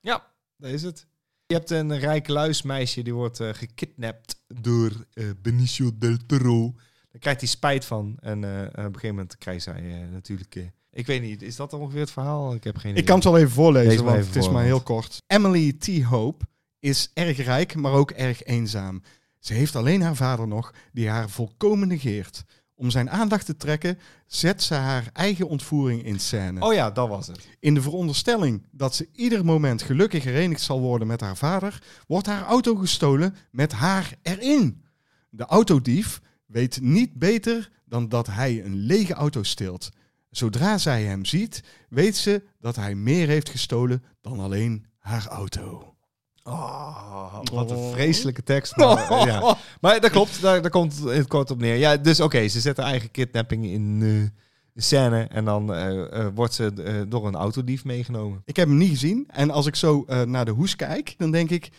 [0.00, 0.24] Ja,
[0.56, 1.06] daar is het.
[1.46, 6.74] Je hebt een rijk luismeisje die wordt eh, gekidnapt door eh, Benicio del Toro.
[7.10, 8.16] Daar krijgt hij spijt van.
[8.20, 10.56] En eh, op een gegeven moment krijgt zij eh, natuurlijk...
[10.56, 12.54] eh, ik weet niet, is dat ongeveer het verhaal?
[12.54, 13.02] Ik heb geen idee.
[13.02, 15.22] Ik kan het wel even voorlezen, want even het is voor, maar heel kort.
[15.26, 16.02] Emily T.
[16.02, 16.44] Hope
[16.78, 19.02] is erg rijk, maar ook erg eenzaam.
[19.38, 22.44] Ze heeft alleen haar vader nog, die haar volkomen negeert.
[22.74, 26.60] Om zijn aandacht te trekken, zet ze haar eigen ontvoering in scène.
[26.60, 27.48] Oh ja, dat was het.
[27.58, 32.26] In de veronderstelling dat ze ieder moment gelukkig herenigd zal worden met haar vader, wordt
[32.26, 34.84] haar auto gestolen met haar erin.
[35.28, 36.20] De autodief
[36.50, 39.88] weet niet beter dan dat hij een lege auto steelt.
[40.30, 45.94] Zodra zij hem ziet, weet ze dat hij meer heeft gestolen dan alleen haar auto.
[46.42, 48.76] Oh, wat een vreselijke tekst.
[48.76, 49.56] Maar, ja.
[49.80, 51.76] maar dat klopt, daar, daar komt het kort op neer.
[51.76, 54.40] Ja, dus oké, ze zetten eigen kidnapping in eh,
[54.72, 58.42] de scène en dan eh, eh, wordt ze eh, door een autodief meegenomen.
[58.44, 61.30] Ik heb hem niet gezien en als ik zo eh, naar de hoes kijk, dan
[61.30, 61.70] denk ik...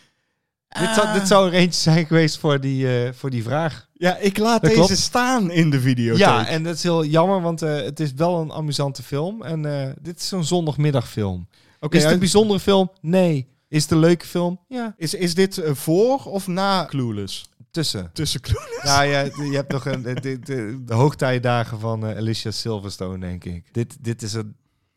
[0.80, 3.88] Dit, zou, ah, dit zou er eentje zijn geweest voor die, eh, voor die vraag.
[4.02, 4.98] Ja, ik laat Dat deze klopt.
[5.00, 6.16] staan in de video.
[6.16, 9.42] Ja, en dat is heel jammer, want eh, het is wel een amusante film.
[9.42, 11.48] En eh, dit is zo'n zondagmiddagfilm.
[11.80, 12.90] Oké, is het een en- bijzondere film?
[13.00, 13.48] Nee.
[13.68, 14.60] Is het een leuke film?
[14.68, 14.94] Ja.
[14.96, 17.50] is, is dit eh, voor of na Clueless?
[17.70, 18.10] Tussen.
[18.12, 18.82] Tussen Clueless?
[18.82, 23.44] Ja, ja, je hebt nog een, de, de, de, de hoogtijdagen van Alicia Silverstone, denk
[23.44, 23.64] ik.
[23.72, 24.44] Dit, dit is er,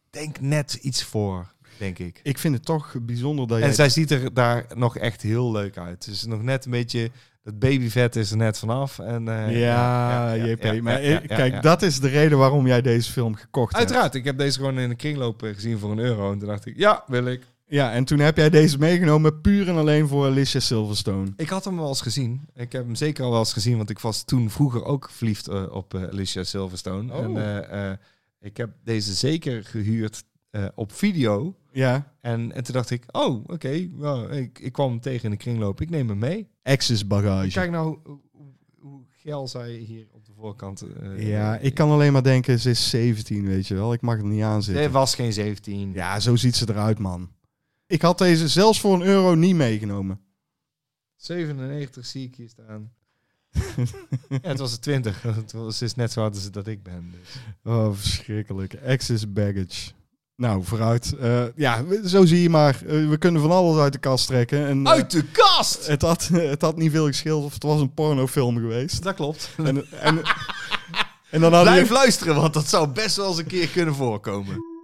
[0.10, 2.20] denk net iets voor, denk ik.
[2.24, 3.68] Ik vind het toch bijzonder dat jij...
[3.68, 6.06] En zij ziet er daar nog echt heel leuk uit.
[6.06, 7.12] Dus nog net een beetje,
[7.46, 9.00] dat babyvet is er net vanaf.
[9.00, 10.64] En, eh, ja, JP.
[10.64, 13.72] ja, maar ja, ik- ja, kijk, dat is de reden waarom jij deze film gekocht
[13.76, 13.84] hebt.
[13.86, 16.32] Uiteraard, ik heb deze gewoon in de kringloop eh, gezien voor een euro.
[16.32, 17.42] En toen dacht ik, ja, wil ik.
[17.68, 21.34] Ja, en toen heb jij deze meegenomen puur en alleen voor Alicia Silverstone.
[21.38, 22.42] Ik had hem wel eens gezien.
[22.56, 25.48] Ik heb hem zeker al wel eens gezien, want ik was toen vroeger ook verliefd
[25.48, 27.14] eh, op Alicia Silverstone.
[27.14, 27.38] Oh.
[27.72, 28.00] En
[28.40, 31.56] ik heb deze zeker gehuurd eh, op video.
[31.76, 33.70] Ja, En, en toen dacht ik, oh, oké,
[34.32, 35.82] ik, ik kwam hem tegen in de kringloop.
[35.82, 36.48] Ik neem hem mee.
[36.64, 37.50] access bagage.
[37.52, 38.20] Kijk nou hoe,
[38.80, 40.82] hoe, geil zij hier op de voorkant...
[40.82, 43.94] eh, Ja, ik kan alleen maar denken, ze is 17, weet je wel.
[43.94, 44.92] Ik mag er niet aan Ze zitten.
[44.92, 45.94] was geen 17.
[45.94, 47.30] Ja, zo ziet ze eruit, man.
[47.88, 50.20] Ik had deze zelfs voor een euro niet meegenomen.
[51.16, 52.92] 97 zie ik hier staan.
[54.30, 55.22] ja, het was een 20.
[55.24, 57.12] Het was, is net zo oud als dat ik ben.
[57.20, 57.36] Dus.
[57.64, 58.76] Oh, verschrikkelijk.
[58.86, 59.92] Access baggage.
[60.38, 61.15] Nou, vooruit.
[61.19, 62.76] Eh, ja, zo zie je maar.
[62.88, 64.67] Eh, we kunnen van alles uit de kast trekken.
[64.67, 65.88] En, eh, Uit de kast!
[65.88, 69.04] het, had, het had niet veel gescheeld of het was een pornofilm geweest.
[69.04, 69.50] Dat klopt.
[69.58, 70.21] En, en,
[71.30, 74.75] en dan Blijf luisteren, want dat zou best wel eens een keer kunnen voorkomen.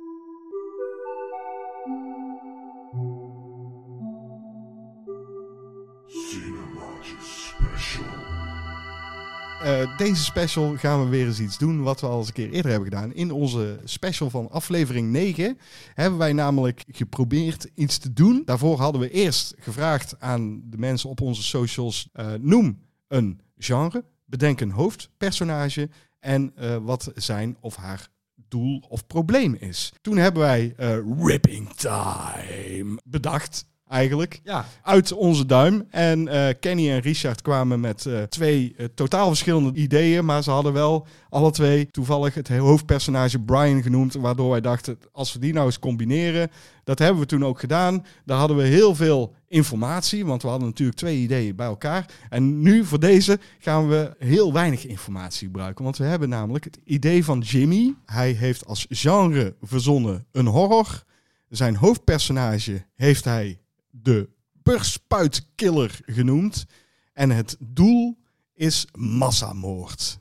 [9.61, 12.51] Eh, deze special gaan we weer eens iets doen wat we al eens een keer
[12.51, 13.13] eerder hebben gedaan.
[13.13, 15.57] In onze special van aflevering 9
[15.93, 18.41] hebben wij namelijk geprobeerd iets te doen.
[18.45, 24.05] Daarvoor hadden we eerst gevraagd aan de mensen op onze socials: eh, noem een genre,
[24.25, 29.93] bedenk een hoofdpersonage en eh, wat zijn of haar doel of probleem is.
[30.01, 30.73] Toen hebben wij
[31.17, 33.65] Ripping Time bedacht.
[33.91, 34.39] Eigenlijk.
[34.43, 35.87] Ja, Uit onze duim.
[35.89, 40.25] En eh, Kenny en Richard kwamen met eh, twee eh, totaal verschillende ideeën.
[40.25, 44.13] Maar ze hadden wel alle twee toevallig het hoofdpersonage Brian genoemd.
[44.13, 46.51] Waardoor wij dachten, als we die nou eens combineren.
[46.83, 48.05] Dat hebben we toen ook gedaan.
[48.25, 50.25] Daar hadden we heel veel informatie.
[50.25, 52.05] Want we hadden natuurlijk twee ideeën bij elkaar.
[52.29, 55.83] En nu voor deze gaan we heel weinig informatie gebruiken.
[55.83, 57.95] Want we hebben namelijk het idee van Jimmy.
[58.05, 61.03] Hij heeft als genre verzonnen een horror.
[61.49, 63.60] Zijn hoofdpersonage heeft hij
[63.91, 64.29] de
[64.63, 66.65] burspuitkiller genoemd.
[67.13, 68.17] En het doel
[68.53, 70.17] is massamoord.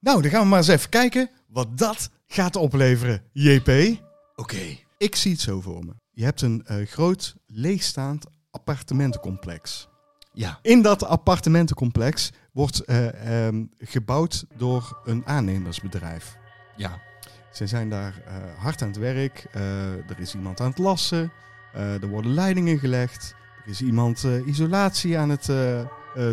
[0.00, 3.98] Nou, dan gaan we maar eens even kijken wat dat gaat opleveren, JP.
[4.36, 4.76] oké.
[4.98, 5.92] Ik zie het zo voor me.
[6.10, 9.88] Je hebt een eh, groot leegstaand appartementencomplex.
[10.32, 16.36] Ja, In dat appartementencomplex wordt eh, ehm, gebouwd door een aannemersbedrijf.
[16.76, 17.06] ja.
[17.52, 19.46] Ze zijn daar eh, hard aan het werk.
[19.52, 21.32] Er is iemand aan het lassen.
[21.72, 23.34] Eh, er worden leidingen gelegd.
[23.64, 25.80] Er is iemand eh, isolatie aan het eh,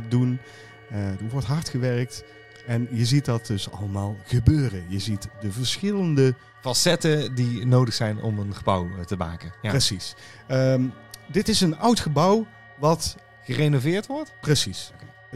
[0.10, 0.39] doen.
[0.89, 2.24] Er wordt hard gewerkt.
[2.67, 4.84] En je ziet dat dus allemaal gebeuren.
[4.88, 6.36] Je ziet de verschillende...
[6.62, 9.54] Facetten die nodig zijn om een gebouw te maken.
[9.62, 9.69] Ja.
[9.69, 10.15] Precies.
[10.48, 10.84] Ehm,
[11.28, 12.45] dit is een oud gebouw
[12.80, 13.15] wat...
[13.43, 14.34] Gerenoveerd wordt?
[14.41, 14.91] Precies.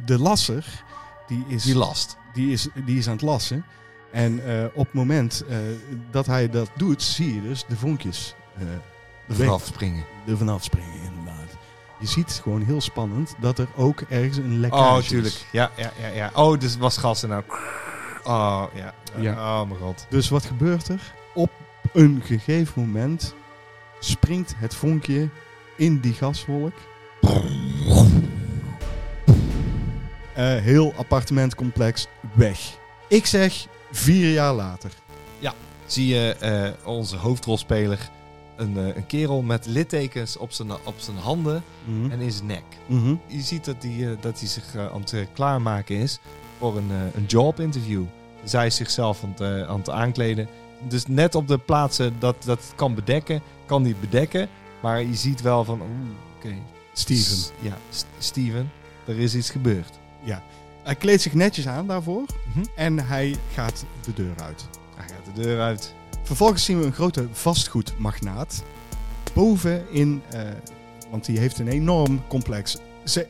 [0.05, 0.83] De lasser,
[1.27, 2.17] die is, Die last.
[2.33, 3.65] die is, die is aan het lassen.
[4.11, 4.41] En
[4.73, 5.43] op het moment
[6.11, 8.35] dat hij dat doet, zie je dus de vonkjes
[9.29, 10.03] Er vanaf springen.
[10.27, 11.57] er vanaf springen, inderdaad.
[11.99, 15.07] Je ziet gewoon heel spannend dat er ook ergens een lekkage Oh, is.
[15.07, 15.45] tuurlijk.
[15.51, 16.31] Ja, ja, ja, ja.
[16.33, 17.43] Oh, dus was gas en nou.
[18.23, 18.93] Oh, ja.
[19.19, 19.61] Ja.
[19.61, 20.05] Oh, mijn god.
[20.09, 21.13] Dus wat gebeurt er?
[21.33, 21.51] Op
[21.93, 23.33] een gegeven moment
[23.99, 25.29] springt het vonkje
[25.77, 26.73] in die gaswolk.
[30.33, 32.59] Eh, heel appartementcomplex weg.
[33.07, 34.91] Ik zeg vier jaar later.
[35.85, 38.09] Zie je eh, onze hoofdrolspeler,
[38.59, 42.11] een, eh, een kerel met littekens op zijn, op zijn handen Mhm.
[42.11, 42.63] en in zijn nek.
[42.85, 43.15] Mhm.
[43.27, 46.19] Je ziet dat hij, eh, dat hij zich eh, aan het klaarmaken is
[46.57, 48.03] voor een, een jobinterview.
[48.43, 50.47] Dus hij is zichzelf aan het, aan het aankleden.
[50.87, 54.47] Dus net op de plaatsen dat dat het kan bedekken, kan hij bedekken.
[54.79, 56.53] Maar je ziet wel van, oeh, oké.
[56.93, 57.23] Steven.
[57.37, 58.71] S- Ja, S- Steven,
[59.05, 59.99] er is iets gebeurd.
[60.83, 62.65] Hij kleedt zich netjes aan daarvoor Mhm.
[62.75, 64.67] en hij gaat de deur uit.
[64.95, 65.93] Hij gaat de deur uit.
[66.29, 68.63] Vervolgens zien we een grote vastgoedmagnaat.
[69.33, 70.41] Boven in, eh,
[71.09, 72.77] want die heeft een enorm complex.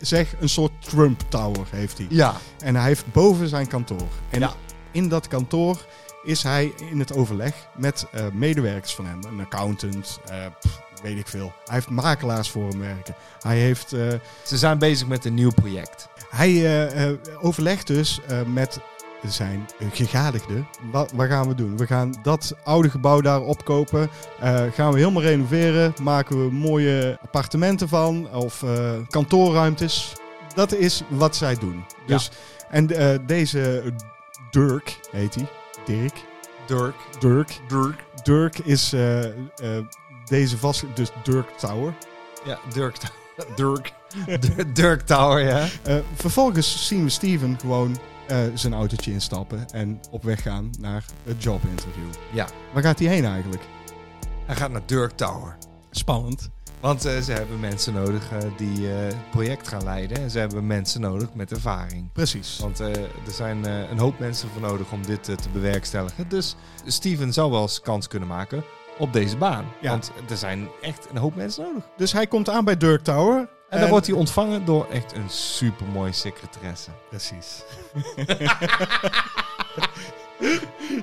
[0.02, 2.08] Zeg een soort Trump Tower heeft hij.
[2.10, 2.36] Ja.
[2.60, 4.08] En hij heeft boven zijn kantoor.
[4.30, 4.54] En Ja.
[4.92, 5.86] in dat kantoor
[6.24, 9.20] is hij in het overleg met eh, medewerkers van hem.
[9.24, 11.54] Een accountant, eh, pff, weet ik veel.
[11.66, 13.16] Hij heeft makelaars voor hem werken.
[13.42, 16.08] Hij, heeft, Ze zijn bezig met een nieuw project.
[16.30, 18.20] hij overlegt dus
[18.54, 18.80] met
[19.28, 20.68] zijn gegadigden.
[20.92, 21.78] Wat, wat gaan we doen?
[21.78, 24.10] We gaan dat oude gebouw daar opkopen.
[24.40, 25.94] Eh, gaan we helemaal renoveren.
[26.02, 28.32] Maken we mooie appartementen van.
[28.34, 30.14] Of eh, kantoorruimtes.
[30.56, 31.86] Dat is wat zij doen.
[32.06, 32.32] Dus,
[32.70, 33.94] En eh, deze
[34.52, 35.48] Dirk heet hij.
[35.86, 36.14] Dirk.
[36.68, 36.96] Dirk.
[37.20, 37.60] Dirk.
[37.68, 38.04] Dirk.
[38.24, 38.96] Dirk is
[40.26, 40.86] deze vast...
[40.94, 41.94] Dus Dirk Tower.
[42.46, 42.96] Ja, Dirk.
[43.56, 43.94] Dirk.
[44.74, 45.68] Dirk Tower, ja.
[46.14, 47.98] Vervolgens zien we Steven gewoon
[48.30, 52.10] eh, zijn autootje instappen en op weg gaan naar het jobinterview.
[52.34, 52.48] Ja.
[52.74, 53.64] Waar gaat hij heen eigenlijk?
[54.46, 55.58] Hij gaat naar Dirk Tower.
[55.92, 56.50] Spannend.
[56.80, 60.18] Want eh, ze hebben mensen nodig eh, die het project gaan leiden.
[60.18, 62.12] En ze hebben mensen nodig met ervaring.
[62.12, 62.60] Precies.
[62.60, 66.30] Want er zijn een hoop mensen voor nodig om dit te bewerkstelligen.
[66.30, 68.64] Dus Steven zou wel eens kans kunnen maken
[68.98, 69.66] op deze baan.
[69.82, 69.90] Ja.
[69.90, 71.84] Want er zijn echt een hoop mensen nodig.
[71.98, 73.50] Dus hij komt aan bij Dirk Tower.
[73.70, 76.90] En dan wordt hij ontvangen door echt een supermooie secretaresse.
[77.10, 77.64] Precies.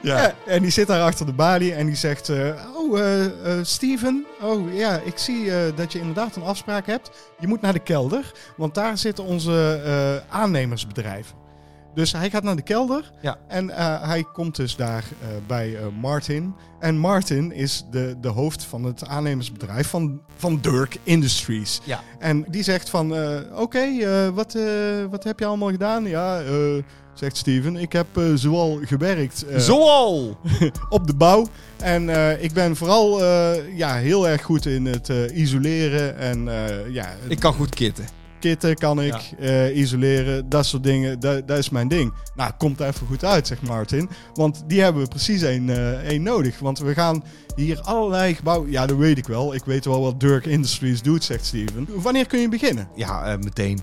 [0.03, 0.35] ja.
[0.47, 2.29] En die zit daar achter de balie en die zegt...
[2.29, 4.27] eh, oh, eh, eh, Steven.
[4.41, 7.11] Oh, ja, ik zie dat je inderdaad een afspraak hebt.
[7.39, 11.46] Je moet naar de kelder, want daar zitten onze aannemersbedrijven.
[11.97, 13.37] Dus hij gaat naar de kelder Ja.
[13.49, 16.55] en eh, hij komt dus daar eh, bij eh, Martin.
[16.81, 21.81] En Martin is de, de hoofd van het aannemersbedrijf van, van Dirk Industries.
[21.85, 22.01] Ja.
[22.19, 23.15] En die zegt van,
[23.55, 23.87] oké,
[24.33, 24.59] wat,
[25.11, 26.05] wat heb je allemaal gedaan?
[26.05, 26.43] Ja,
[27.15, 30.39] zegt Steven, ik heb zoal gewerkt Zoal!
[30.89, 31.47] op de bouw.
[31.77, 32.09] En
[32.43, 33.25] ik ben vooral
[33.75, 36.45] ja, heel erg goed in het isoleren en
[36.93, 38.16] ja, het Ik kan goed kitten.
[38.39, 41.21] Kitten kan ik, eh, isoleren, dat soort dingen.
[41.21, 42.13] Dat, dat is mijn ding.
[42.35, 44.09] Nou, komt even goed uit, zegt Martin.
[44.35, 46.59] Want die hebben we precies één eh, één nodig.
[46.59, 48.71] Want we gaan hier allerlei gebouwen...
[48.71, 49.55] Ja, dat weet ik wel.
[49.55, 51.89] Ik weet wel wat Dirk Industries doet, zegt Steven.
[51.95, 52.89] Wanneer kun je beginnen?
[52.95, 53.81] Ja, eh, meteen.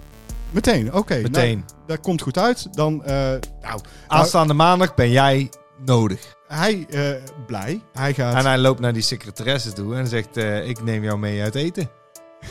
[0.51, 1.19] Meteen, oké.
[1.21, 1.57] Meteen.
[1.57, 2.67] Nou, dat komt goed uit.
[2.75, 3.13] Dan, eh,
[3.61, 5.49] nou, Aanstaande maandag ben jij
[5.85, 6.35] nodig.
[6.47, 7.09] hij eh,
[7.47, 7.81] blij.
[7.93, 8.35] Hij gaat...
[8.35, 11.55] En hij loopt naar die secretaresse toe en zegt: eh, Ik neem jou mee uit
[11.55, 11.89] eten.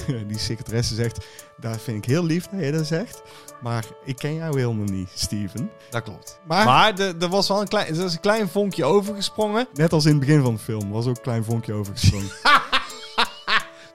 [0.28, 1.26] die secretaresse zegt,
[1.60, 3.22] dat vind ik heel lief dat je dat zegt.
[3.62, 5.70] Maar ik ken jou helemaal niet, Steven.
[5.90, 6.38] Dat klopt.
[6.46, 9.66] Maar, Maar er was wel een klein, er is een klein vonkje overgesprongen.
[9.74, 12.30] net als in het begin van de film, was ook een klein vonkje overgesprongen.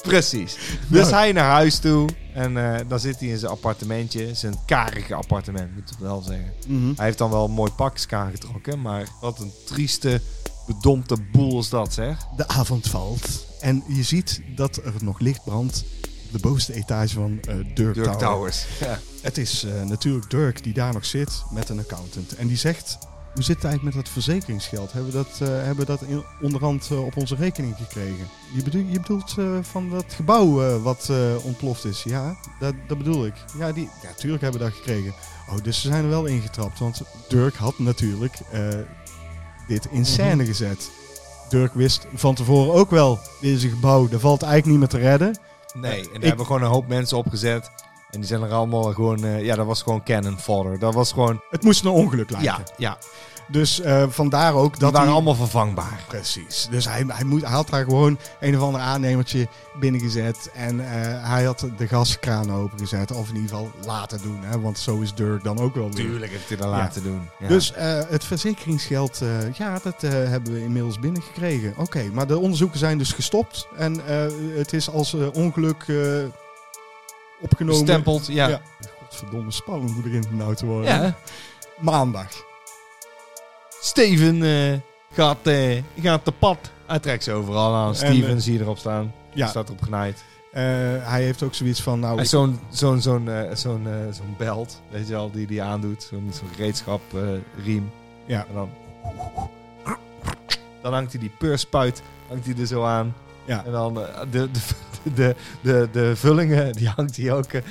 [0.04, 0.56] Precies.
[0.88, 1.14] Dus Nou.
[1.14, 2.10] hij naar huis toe.
[2.34, 4.34] En eh, dan zit hij in zijn appartementje.
[4.34, 6.54] Zijn karige appartement, moet ik wel zeggen.
[6.68, 6.92] Mhm.
[6.96, 8.82] Hij heeft dan wel een mooi pakjes aangetrokken.
[8.82, 10.22] Maar wat een trieste,
[10.68, 12.18] bedompte boel is dat, zeg.
[12.36, 15.84] De avond valt en je ziet dat er nog licht brandt
[16.28, 18.18] op de bovenste etage van eh Dirk, Dirk Tower.
[18.18, 18.66] Towers.
[18.80, 19.00] Ja.
[19.22, 22.36] Het is eh, natuurlijk Dirk die daar nog zit met een accountant.
[22.36, 22.98] En die zegt,
[23.34, 24.92] hoe zit het eigenlijk met dat verzekeringsgeld?
[24.92, 28.28] Hebben we dat, eh, hebben we dat in, onderhand op onze rekening gekregen?
[28.56, 31.12] Je, bedoel, je bedoelt van dat gebouw wat
[31.44, 32.04] ontploft is?
[32.04, 33.34] Ja, dat, dat bedoel ik.
[33.58, 35.14] Ja, die, ja, tuurlijk hebben we dat gekregen.
[35.50, 36.80] Oh, dus ze zijn er wel ingetrapt.
[36.80, 38.38] Want Dirk had natuurlijk
[39.68, 40.90] dit in scène gezet.
[41.50, 45.02] Dirk wist van tevoren ook wel, dit is een gebouw, dat valt eigenlijk niet meer
[45.02, 45.40] te redden.
[45.74, 47.72] Nee, en daar Ik- hebben gewoon een hoop mensen opgezet.
[48.12, 49.24] En die zijn er allemaal gewoon...
[49.24, 50.80] eh, ja, dat was gewoon cannon fodder.
[50.80, 51.42] Dat was gewoon...
[51.50, 52.50] Het moest een ongeluk lijken.
[52.50, 52.98] Ja, ja.
[53.50, 56.04] Dus eh, vandaar ook Die dat waren hij- allemaal vervangbaar.
[56.08, 56.68] Precies.
[56.72, 59.48] Dus hij, hij, moet, hij had daar gewoon een of ander aannemertje
[59.80, 60.50] binnengezet.
[60.54, 63.12] En eh, hij had de gaskraan opengezet.
[63.12, 64.40] Of in ieder geval laten doen.
[64.44, 64.60] Hè?
[64.60, 66.06] Want zo is Dirk dan ook wel weer.
[66.06, 67.30] Tuurlijk heeft hij dat laten doen.
[67.40, 67.48] Ja.
[67.48, 69.22] Dus eh, het verzekeringsgeld,
[69.54, 71.74] ja, dat hebben we inmiddels binnengekregen.
[71.78, 73.68] Oké, maar de onderzoeken zijn dus gestopt.
[73.78, 74.02] En
[74.58, 75.86] het is als ongeluk
[77.42, 77.86] opgenomen.
[77.86, 78.48] Bestempeld, ja.
[78.48, 78.62] Ja.
[79.00, 80.94] Godverdomme, spannend hoe erin nou te worden.
[81.02, 81.16] Ja.
[81.80, 82.46] Maandag.
[83.82, 84.80] Steven eh,
[85.12, 86.72] gaat, eh, gaat te pad.
[86.86, 87.88] Hij trekt ze overal aan.
[87.88, 89.14] En, Steven eh, zie je erop staan.
[89.34, 90.24] Ja, Staat erop genaaid.
[91.02, 95.14] hij heeft ook zoiets van, nou, Hij zo'n zo'n zo'n zo'n zo'n belt, weet je
[95.14, 96.04] wel, die die aandoet.
[96.04, 97.02] Zo'n zo'n gereedschap
[97.64, 97.92] riem.
[98.26, 98.46] Ja.
[98.48, 98.70] En dan...
[100.82, 103.16] Dan hangt hij die peurspuit hangt hij er zo aan.
[103.46, 103.66] Ja.
[103.66, 104.60] En dan de, de,
[105.16, 107.52] de, de, de vullingen, die hangt hij ook.
[107.54, 107.62] eh,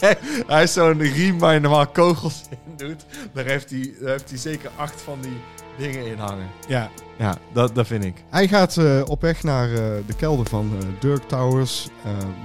[0.46, 3.04] hij is zo'n riem waar je normaal kogels in doet.
[3.32, 5.36] Daar heeft hij, daar heeft hij zeker acht van die
[5.78, 6.46] dingen in hangen.
[6.68, 8.24] ja, Ja, dat, dat vind ik.
[8.30, 11.88] Hij gaat eh, op weg naar eh, de kelder van eh, Dirk Towers,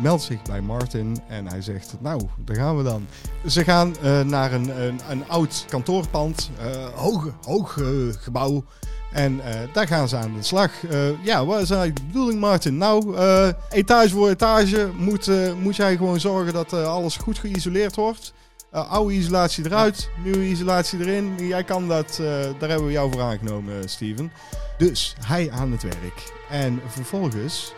[0.01, 3.07] meldt zich bij Martin en hij zegt, nou, daar gaan we dan.
[3.47, 6.49] Ze gaan naar een, een, een oud kantoorpand,
[6.95, 7.77] hoog, hoog
[8.19, 8.63] gebouw.
[9.11, 10.83] En eh, daar gaan ze aan de slag.
[10.83, 12.77] Eh, ja, wat is eigenlijk de bedoeling, Martin?
[12.77, 15.29] Nou, eh, etage voor etage moet,
[15.61, 18.33] moet jij gewoon zorgen dat alles goed geïsoleerd wordt.
[18.71, 21.47] Oude isolatie eruit, nieuwe isolatie erin.
[21.47, 22.15] Jij kan dat,
[22.59, 24.31] daar hebben we jou voor aangenomen, Steven.
[24.77, 26.33] Dus hij aan het werk.
[26.49, 27.73] En vervolgens.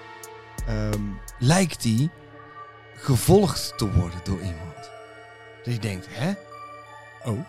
[0.68, 1.02] ehm,
[1.40, 2.10] Lijkt hij
[2.96, 4.90] gevolgd te worden door iemand.
[5.64, 6.32] Dus je denkt, hè?
[7.24, 7.40] oh,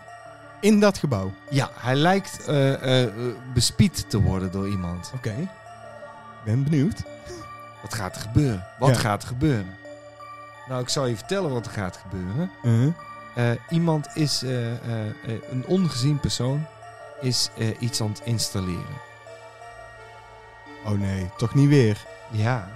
[0.63, 1.31] in dat gebouw.
[1.49, 3.09] Ja, hij lijkt eh, eh,
[3.53, 5.11] bespied te worden door iemand.
[5.15, 5.49] Oké.
[6.45, 7.01] Ben benieuwd.
[7.81, 8.67] Wat gaat er gebeuren?
[8.79, 8.95] Wat Ja.
[8.95, 9.77] gaat er gebeuren?
[10.67, 12.51] Nou, ik zal je vertellen wat er gaat gebeuren.
[12.63, 12.93] Uh-huh.
[13.35, 14.41] Eh, iemand is,
[15.51, 16.65] een ongezien persoon,
[17.21, 17.49] is
[17.79, 19.01] iets aan het installeren.
[20.85, 22.05] Oh nee, toch niet weer.
[22.31, 22.69] Ja.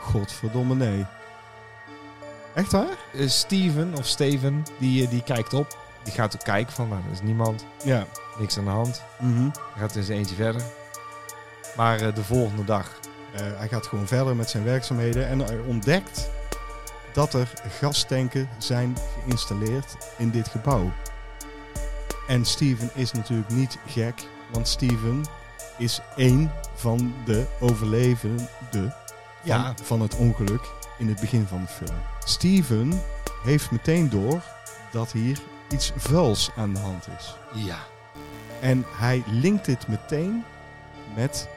[0.00, 1.06] Godverdomme nee.
[2.54, 2.96] Echt waar?
[3.26, 5.85] Steven of Steven, die, die kijkt op.
[6.06, 8.06] Die gaat ook kijken van, nou, er is niemand, Ja.
[8.38, 9.02] niks aan de hand.
[9.20, 9.42] Mhm.
[9.42, 10.62] Hij gaat in zijn eentje verder.
[11.76, 12.90] Maar eh, de volgende dag
[13.32, 16.28] Eh, hij gaat gewoon verder met zijn werkzaamheden en hij ontdekt
[17.12, 20.92] dat er gastanken zijn geïnstalleerd in dit gebouw.
[22.28, 25.24] En Steven is natuurlijk niet gek, want Steven
[25.78, 28.92] is één van de overlevenden van,
[29.42, 29.74] Ja.
[29.82, 30.62] van het ongeluk
[30.98, 31.98] in het begin van de film.
[32.24, 33.02] Steven
[33.44, 34.42] heeft meteen door
[34.92, 35.38] dat hier
[35.68, 37.36] iets vuils aan de hand is.
[37.64, 37.78] Ja.
[38.60, 40.44] En hij linkt dit meteen
[41.14, 41.48] met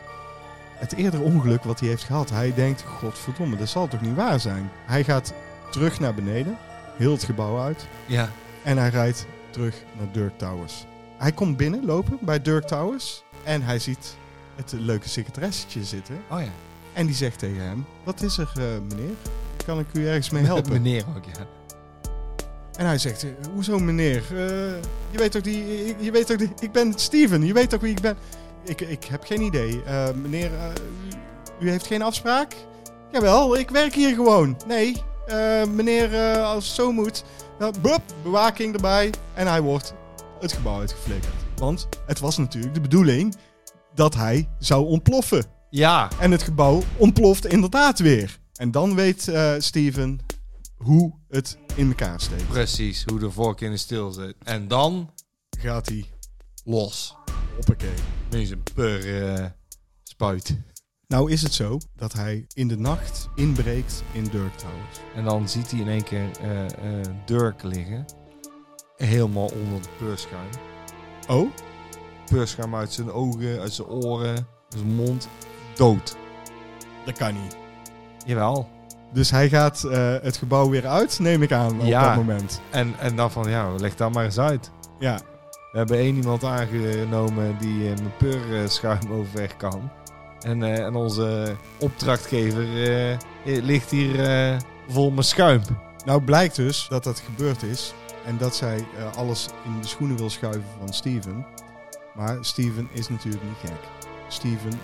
[0.73, 2.29] het eerdere ongeluk wat hij heeft gehad.
[2.29, 4.69] Hij denkt, godverdomme, dat zal toch niet waar zijn?
[4.85, 5.33] Hij gaat
[5.71, 6.57] terug naar beneden,
[6.95, 7.87] heel het gebouw uit.
[8.05, 8.29] Ja.
[8.63, 10.85] En hij rijdt terug naar Dirk Towers.
[11.17, 13.23] Hij komt binnen lopen bij Dirk Towers.
[13.43, 14.15] En hij ziet
[14.55, 16.15] het leuke secretaressetje zitten.
[16.29, 16.51] Oh ja.
[16.93, 19.15] En die zegt tegen hem, wat is er eh, meneer?
[19.65, 20.71] Kan ik u ergens mee helpen?
[20.71, 21.58] Meneer ook, ja.
[22.79, 24.23] En hij zegt, eh, hoezo meneer?
[24.31, 24.37] Eh,
[25.11, 27.91] je weet toch die, je weet toch die, ik ben Steven, je weet toch wie
[27.91, 28.17] ik ben?
[28.63, 29.83] Ik, ik heb geen idee.
[29.83, 30.51] Eh, meneer,
[31.59, 32.55] u, heeft geen afspraak?
[33.11, 34.57] Jawel, ik werk hier gewoon.
[34.67, 35.03] Nee,
[35.75, 37.23] meneer, als het zo moet,
[37.81, 39.09] bup, bewaking erbij.
[39.33, 39.93] En hij wordt
[40.39, 41.33] het gebouw uitgeflikkerd.
[41.55, 43.35] Want het was natuurlijk de bedoeling
[43.93, 45.45] dat hij zou ontploffen.
[45.69, 46.09] Ja.
[46.19, 48.39] En het gebouw ontploft inderdaad weer.
[48.55, 50.19] En dan weet Steven
[50.83, 52.47] hoe het in elkaar steekt.
[52.47, 54.35] Precies, hoe de vork in de stil zit.
[54.43, 55.13] En dan
[55.59, 56.05] Gaat hij
[56.63, 57.15] los.
[57.55, 57.93] hoppakee.
[58.29, 59.45] Is een per eh,
[60.03, 60.57] spuit.
[61.07, 64.99] Nou is het zo dat hij in de nacht inbreekt in Dirk Towers.
[65.15, 68.05] En dan ziet hij in één keer eh, Dirk liggen.
[68.95, 70.49] Helemaal onder het peurschuim.
[71.27, 71.51] Oh?
[72.25, 75.27] Peurschuim uit zijn ogen, uit zijn oren, uit zijn mond.
[75.75, 76.15] Dood.
[77.05, 77.57] Dat kan niet.
[78.25, 78.69] Jawel.
[79.13, 82.61] Dus hij gaat eh, het gebouw weer uit, neem ik aan, op dat moment.
[82.69, 84.71] En, en dan van, ja, leg dat maar eens uit.
[84.99, 85.19] Ja.
[85.71, 89.91] We hebben één iemand aangenomen die eh, met peurschuim overweg kan.
[90.39, 94.57] En, eh, en onze opdrachtgever eh, eh, ligt hier eh,
[94.87, 95.61] vol met schuim.
[96.05, 97.93] Nou blijkt dus dat dat gebeurd is.
[98.25, 101.45] En dat zij eh, alles in de schoenen wil schuiven van Steven.
[102.15, 103.79] Maar Steven is natuurlijk niet gek.
[104.27, 104.79] Steven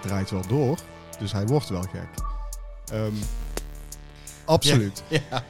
[0.00, 0.78] draait wel door,
[1.18, 2.08] dus hij wordt wel gek.
[2.92, 3.12] Ehm,
[4.46, 5.02] absoluut.
[5.08, 5.42] Ja.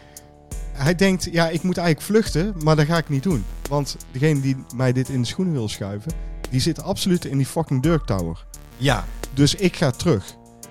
[0.73, 3.45] Hij denkt, ja, ik moet eigenlijk vluchten, maar dat ga ik niet doen.
[3.69, 6.13] Want degene die mij dit in de schoenen wil schuiven,
[6.51, 8.45] die zit absoluut in die fucking Dirk Tower.
[8.77, 9.05] Ja.
[9.35, 10.25] Dus ik ga terug.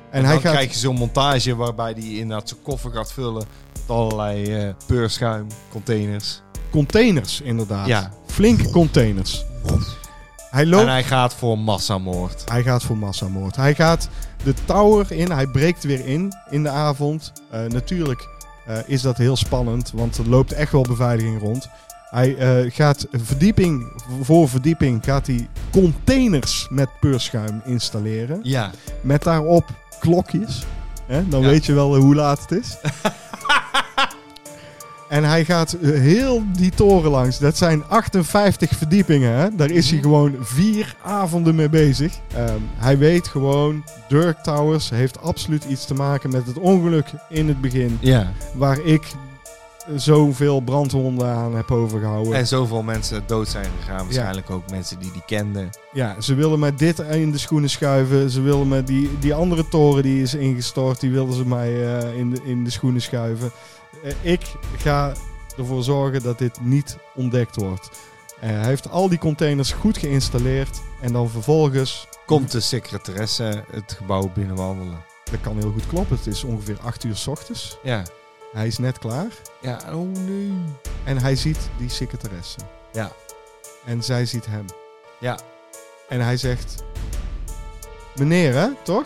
[0.09, 0.53] En, En, hij dan gaat...
[0.53, 5.47] krijg je zo'n montage waarbij hij inderdaad zijn koffer gaat vullen met allerlei eh peurschuim,
[5.71, 6.41] containers.
[6.71, 7.87] Containers, inderdaad.
[7.87, 8.11] Ja.
[8.25, 9.45] Flinke containers.
[10.49, 10.85] Hij En loopt...
[10.85, 12.49] hij gaat voor massamoord.
[12.49, 13.55] Hij gaat voor massamoord.
[13.55, 14.09] Hij gaat
[14.45, 15.31] de tower in.
[15.31, 17.31] Hij breekt weer in in de avond.
[17.49, 18.27] Eh, natuurlijk
[18.65, 21.69] eh, is dat heel spannend, want er loopt echt wel beveiliging rond.
[22.09, 28.39] Hij eh, gaat verdieping voor verdieping gaat hij containers met peurschuim installeren.
[28.43, 28.71] Ja.
[29.01, 29.65] Met daarop
[29.99, 30.63] klokjes.
[31.07, 31.27] Hè?
[31.27, 31.47] Dan Ja.
[31.47, 32.77] weet je wel hoe laat het is.
[35.15, 37.39] en hij gaat eh, heel die toren langs.
[37.39, 39.31] Dat zijn 58 verdiepingen.
[39.31, 39.55] Hè?
[39.55, 42.13] Daar is hij gewoon vier avonden mee bezig.
[42.33, 47.47] Ehm, hij weet gewoon, Dirk Towers heeft absoluut iets te maken met het ongeluk in
[47.47, 47.97] het begin.
[48.01, 48.31] Ja.
[48.53, 49.03] Waar ik
[49.95, 52.33] zoveel brandwonden aan heb overgehouden.
[52.33, 54.03] En zoveel mensen dood zijn gegaan.
[54.03, 55.69] Waarschijnlijk ook mensen die die kenden.
[55.93, 58.29] Ja, ze willen me dit in de schoenen schuiven.
[58.29, 62.17] Ze willen me die, die andere toren die is ingestort, die wilden ze mij eh,
[62.17, 63.51] in, de, in de schoenen schuiven.
[64.05, 64.41] Eh, ik
[64.77, 65.13] ga
[65.57, 67.89] ervoor zorgen dat dit niet ontdekt wordt.
[68.39, 70.81] Eh, hij heeft al die containers goed geïnstalleerd.
[71.01, 75.03] En dan vervolgens, Komt de secretaresse het gebouw binnenwandelen.
[75.31, 77.77] dat kan heel goed kloppen, het is ongeveer 8 uur s ochtends.
[77.83, 78.03] Ja.
[78.53, 79.27] Hij is net klaar.
[79.61, 80.53] Ja, oh nee.
[81.03, 82.59] En hij ziet die secretaresse.
[82.93, 83.11] Ja.
[83.85, 84.65] En zij ziet hem.
[85.19, 85.39] Ja.
[86.09, 86.83] En hij zegt:
[88.15, 89.05] Meneer, hè, toch?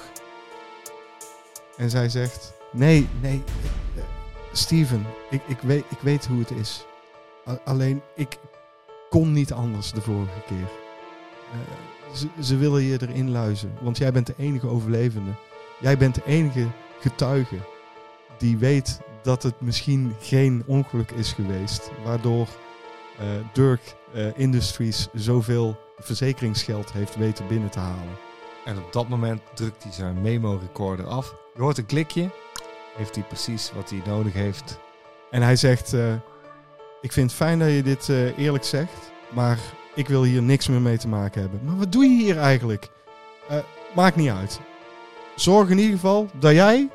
[1.77, 3.43] En zij zegt: Nee, nee,
[4.59, 6.85] Steven, ik, ik, weet, ik weet hoe het is.
[7.65, 8.37] Alleen, ik
[9.09, 10.69] kon niet anders de vorige keer.
[11.51, 15.31] Eh, ze, ze willen je erin luizen, want jij bent de enige overlevende.
[15.79, 16.67] Jij bent de enige
[16.99, 17.57] getuige
[18.37, 22.47] die weet dat het misschien geen ongeluk is geweest, waardoor
[23.19, 28.17] eh, Dirk eh, Industries zoveel verzekeringsgeld heeft weten binnen te halen.
[28.65, 31.35] En op dat moment drukt hij zijn memo-recorder af.
[31.55, 32.29] Je hoort een klikje.
[32.95, 34.79] Heeft hij precies wat hij nodig heeft.
[35.31, 36.13] En hij zegt: eh,
[37.01, 39.57] Ik vind het fijn dat je dit eh, eerlijk zegt, maar
[39.95, 41.59] ik wil hier niks meer mee te maken hebben.
[41.63, 42.89] Maar wat doe je hier eigenlijk?
[43.49, 43.57] Eh,
[43.95, 44.59] maakt niet uit.
[45.35, 46.89] Zorg in ieder geval dat jij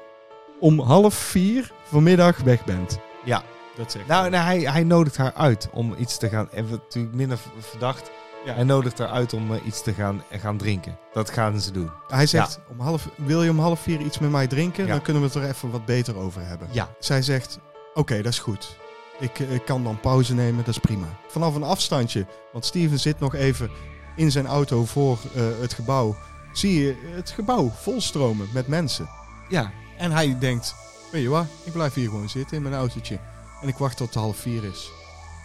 [0.60, 2.98] om half vier vanmiddag weg bent.
[3.24, 3.42] Ja.
[3.76, 6.48] Dat zegt Nou, nou hij, hij nodigt haar uit om iets te gaan...
[6.52, 8.10] Even natuurlijk minder verdacht.
[8.44, 8.54] Ja.
[8.54, 10.98] Hij nodigt haar uit om eh, iets te gaan, eh, gaan drinken.
[11.12, 11.90] Dat gaan ze doen.
[12.08, 14.86] Hij zegt: om half, Wil je om half vier iets met mij drinken?
[14.86, 14.90] Ja.
[14.90, 16.68] Dan kunnen we het er even wat beter over hebben.
[16.70, 16.88] Ja.
[16.98, 17.58] Zij zegt:
[17.94, 18.76] Oké, dat is goed.
[19.18, 21.06] Ik, eh, ik kan dan pauze nemen, dat is prima.
[21.28, 23.70] Vanaf een afstandje, want Steven zit nog even
[24.16, 25.18] in zijn auto voor
[25.60, 26.16] het gebouw.
[26.52, 29.08] Zie je het gebouw volstromen met mensen.
[29.48, 29.70] Ja.
[29.98, 30.74] En hij denkt:
[31.12, 33.18] Weet je wat, ik blijf hier gewoon zitten in mijn autootje.
[33.62, 34.90] En ik wacht tot het half vier is.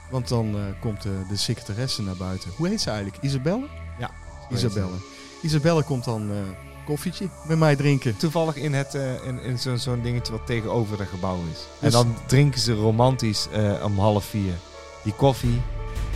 [0.10, 2.52] Want dan eh, komt de, de secretaresse naar buiten.
[2.56, 3.24] Hoe heet ze eigenlijk?
[3.24, 3.68] Isabelle?
[4.00, 4.12] Ja.
[4.52, 4.96] Isabelle.
[5.42, 6.38] Isabelle komt dan eh,
[6.86, 8.18] koffietje met mij drinken.
[8.18, 11.60] Toevallig in, het, eh, in, in zo'n zo'n dingetje wat tegenover het gebouw is.
[11.60, 13.48] En Dus- dan drinken ze romantisch
[13.84, 14.54] om half vier.
[15.04, 15.62] Die koffie.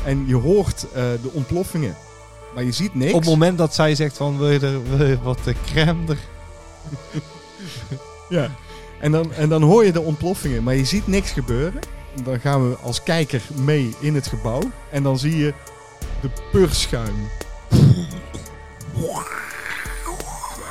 [0.05, 1.95] En je hoort de ontploffingen.
[2.53, 3.13] Maar je ziet niks.
[3.13, 6.17] Op het moment dat zij zegt van wil je, er, wil je wat crème er?
[8.29, 8.49] Ja.
[8.99, 11.81] En dan, en dan hoor je de ontploffingen, maar je ziet niks gebeuren.
[12.23, 14.61] Dan gaan we als kijker mee in het gebouw.
[14.91, 15.53] En dan zie je
[16.21, 17.29] de purschuim.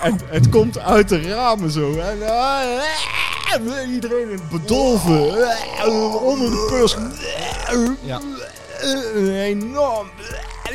[0.02, 1.92] En het komt uit de ramen zo.
[1.98, 5.20] En, ah, iedereen bedolven.
[6.22, 6.96] Onder de purs.
[8.02, 8.20] Ja.
[9.32, 10.10] Enorm.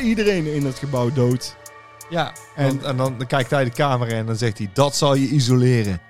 [0.00, 1.56] Iedereen in het gebouw dood.
[2.10, 2.32] Ja.
[2.56, 5.14] En- En, en dan, dan kijkt hij de camera en dan zegt hij dat zal
[5.14, 6.00] je isoleren.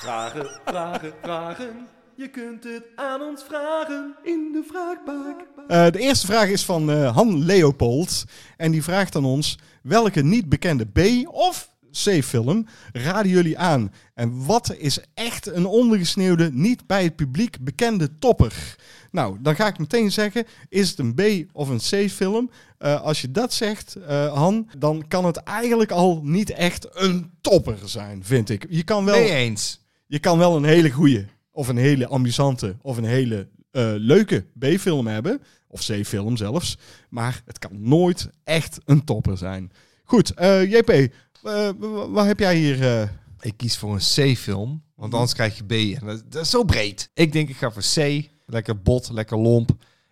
[0.00, 1.88] Vragen, vragen, vragen.
[2.18, 5.46] Je kunt het aan ons vragen in de vraagbak.
[5.68, 8.24] Eh, de eerste vraag is van eh, Han Leopold.
[8.56, 13.92] En die vraagt aan ons: welke niet bekende B- of C-film raden jullie aan?
[14.14, 18.76] En wat is echt een ondergesneeuwde, niet bij het publiek bekende topper?
[19.10, 22.50] Nou, dan ga ik meteen zeggen, is het een B of een C-film?
[22.78, 27.30] Eh, als je dat zegt, eh, Han, dan kan het eigenlijk al niet echt een
[27.40, 28.66] topper zijn, vind ik.
[28.68, 29.80] Je kan wel, Nee eens.
[30.06, 31.26] je kan wel een hele goede,
[31.58, 35.40] of een hele amusante, of een hele eh, leuke B-film hebben.
[35.68, 36.78] Of C-film zelfs.
[37.10, 39.70] Maar het kan nooit echt een topper zijn.
[40.04, 41.08] Goed, eh, JP, eh,
[41.42, 42.82] w- w- wat heb jij hier?
[43.00, 43.08] eh?
[43.40, 43.98] Ik kies voor een
[44.34, 46.00] C-film, want anders krijg je B.
[46.00, 47.10] En dat, dat is zo breed.
[47.14, 48.28] Ik denk ik ga voor C.
[48.46, 49.70] Lekker bot, lekker lomp.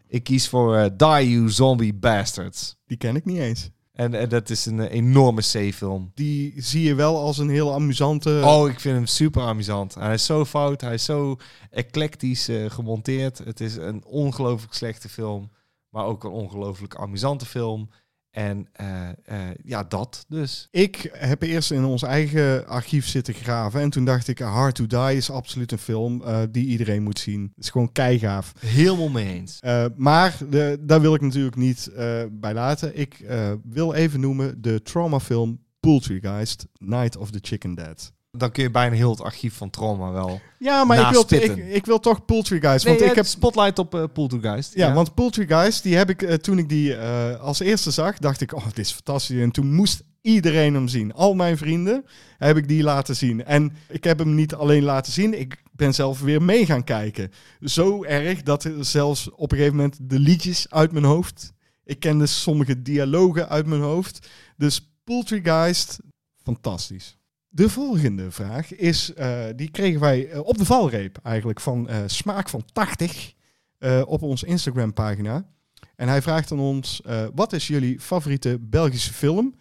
[0.08, 2.76] Ik kies voor eh, Die You Zombie Bastards.
[2.86, 3.70] Die ken ik niet eens.
[3.96, 6.10] En, en dat is een eh, enorme C-film.
[6.14, 8.42] Die zie je wel als een heel amusante...
[8.44, 9.94] Oh, ik vind hem super amusant.
[9.94, 11.36] Hij is zo fout, hij is zo
[11.70, 13.38] eclectisch eh, gemonteerd.
[13.38, 15.50] Het is een ongelooflijk slechte film,
[15.88, 17.90] maar ook een ongelooflijk amusante film.
[18.36, 20.68] En eh, eh, ja, dat dus.
[20.70, 23.80] Ik heb eerst in ons eigen archief zitten graven.
[23.80, 27.18] En toen dacht ik, Hard to Die is absoluut een film eh, die iedereen moet
[27.18, 27.52] zien.
[27.54, 28.52] Het is gewoon keigaaf.
[28.58, 29.60] Helemaal mee eens.
[29.96, 31.90] Maar de, daar wil ik natuurlijk niet
[32.30, 32.98] bij laten.
[32.98, 33.24] Ik
[33.64, 38.12] wil even noemen de traumafilm Poultrygeist, Night of the Chicken Dead.
[38.38, 40.40] Dan kun je bijna heel het archief van Trauma wel.
[40.58, 42.84] Ja, maar ik wil, ik, ik wil toch Poultrygeist.
[42.84, 44.74] Nee, Want ik eh, heb, spotlight op uh, Poltergeist.
[44.74, 48.40] ja, want Poultrygeist, die heb ik eh, toen ik die eh, als eerste zag, dacht
[48.40, 49.40] ik, oh, dit is fantastisch.
[49.40, 51.12] En toen moest iedereen hem zien.
[51.12, 52.04] Al mijn vrienden
[52.38, 53.44] heb ik die laten zien.
[53.44, 57.32] En ik heb hem niet alleen laten zien, ik ben zelf weer mee gaan kijken.
[57.60, 61.52] Zo erg dat zelfs op een gegeven moment de liedjes uit mijn hoofd.
[61.84, 64.28] Ik kende sommige dialogen uit mijn hoofd.
[64.56, 65.98] Dus Poultrygeist,
[66.42, 67.15] fantastisch.
[67.56, 71.98] De volgende vraag is, eh, die kregen wij eh, op de valreep eigenlijk van eh,
[72.06, 73.34] Smaak van 80
[73.78, 75.46] eh, op onze Instagram pagina.
[75.94, 77.02] En hij vraagt aan ons,
[77.34, 79.54] wat is jullie favoriete Belgische film?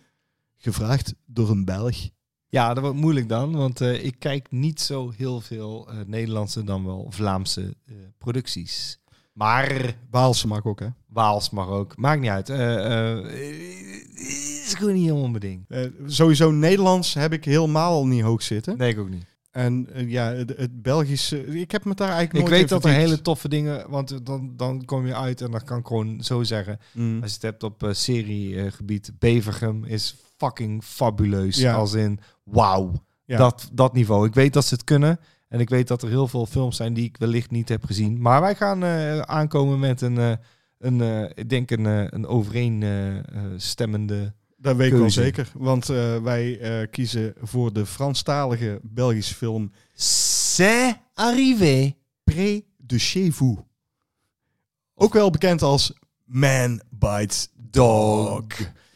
[0.58, 1.96] Gevraagd door een Belg.
[2.48, 7.08] Ja, dat wordt moeilijk dan, want ik kijk niet zo heel veel Nederlandse dan wel
[7.10, 7.76] Vlaamse
[8.18, 9.00] producties.
[9.36, 10.88] Maar Waalse mag ook, hè?
[11.08, 11.98] Waals mag ook.
[11.98, 12.50] Maakt niet uit.
[12.50, 13.26] Eh, eh,
[14.66, 15.66] is gewoon niet helemaal mijn ding.
[15.68, 18.78] Eh, sowieso Nederlands heb ik helemaal al niet hoog zitten.
[18.78, 19.26] Nee, ik ook niet.
[19.52, 22.86] En ja, het, het Belgische, ik heb me daar eigenlijk Ik nooit weet in dat
[22.86, 26.22] er hele toffe dingen, want dan, dan kom je uit en dan kan ik gewoon
[26.24, 26.80] zo zeggen.
[26.94, 27.22] Mm.
[27.22, 31.58] Als je het hebt op eh, seriegebied, Bevergem is fucking fabuleus.
[31.58, 31.76] Ja.
[31.76, 32.92] Als in, wauw,
[33.26, 33.38] Ja.
[33.38, 34.28] dat, dat niveau.
[34.28, 35.20] Ik weet dat ze het kunnen.
[35.56, 38.22] En ik weet dat er heel veel films zijn die ik wellicht niet heb gezien.
[38.22, 40.32] Maar wij gaan eh, aankomen met een, eh,
[40.78, 41.86] een eh, ik denk een,
[42.16, 44.34] een overeenstemmende...
[44.58, 45.52] Dat weet ik wel zeker.
[45.54, 45.86] Want
[46.24, 51.94] wij kiezen voor de Franstalige Belgische film C'est arrivé.
[52.24, 53.58] Pré de chez vous.
[54.96, 55.94] Ook wel bekend als
[56.24, 58.46] Man Bites Dog.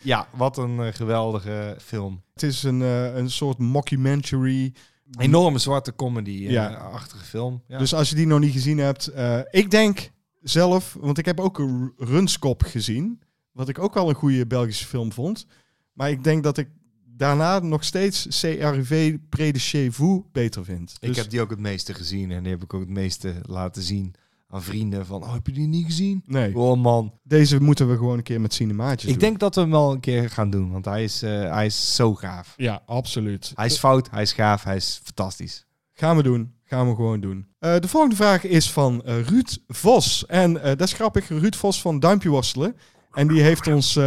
[0.02, 2.24] Ja, wat een geweldige film.
[2.34, 4.74] Het is een, een soort mockumentary.
[5.18, 6.76] Enorme zwarte comedy-achtige Ja.
[6.76, 7.64] achtige film.
[7.68, 7.78] Ja.
[7.78, 11.40] Dus als je die nog niet gezien hebt, eh, ik denk zelf, want ik heb
[11.40, 15.46] ook een Runskop gezien, wat ik ook wel een goede Belgische film vond.
[15.94, 16.70] Maar ik denk dat ik
[17.06, 20.98] daarna nog steeds CRV Pré de chez vous beter vind.
[21.00, 22.32] ik Dus- heb die ook het meeste gezien.
[22.32, 24.14] En die heb ik ook het meeste laten zien
[24.50, 25.06] aan vrienden.
[25.06, 26.24] Van, oh, heb je die niet gezien?
[26.26, 27.14] Nee, Oh man.
[27.24, 29.28] deze moeten we gewoon een keer met cinemaatjes Ik doen.
[29.30, 30.72] denk dat we hem wel een keer gaan doen.
[30.72, 32.54] Want hij is, eh, hij is zo gaaf.
[32.58, 33.52] Ja, absoluut.
[33.56, 35.66] Hij is fout, hij is gaaf, hij is fantastisch.
[35.94, 36.54] Gaan we doen.
[36.64, 37.48] Gaan we gewoon doen.
[37.60, 40.26] Eh, de volgende vraag is van eh, Ruud Vos.
[40.26, 41.28] En dat is grappig.
[41.28, 42.76] Ruud Vos van Duimpje Worstelen.
[43.12, 44.00] En die heeft ons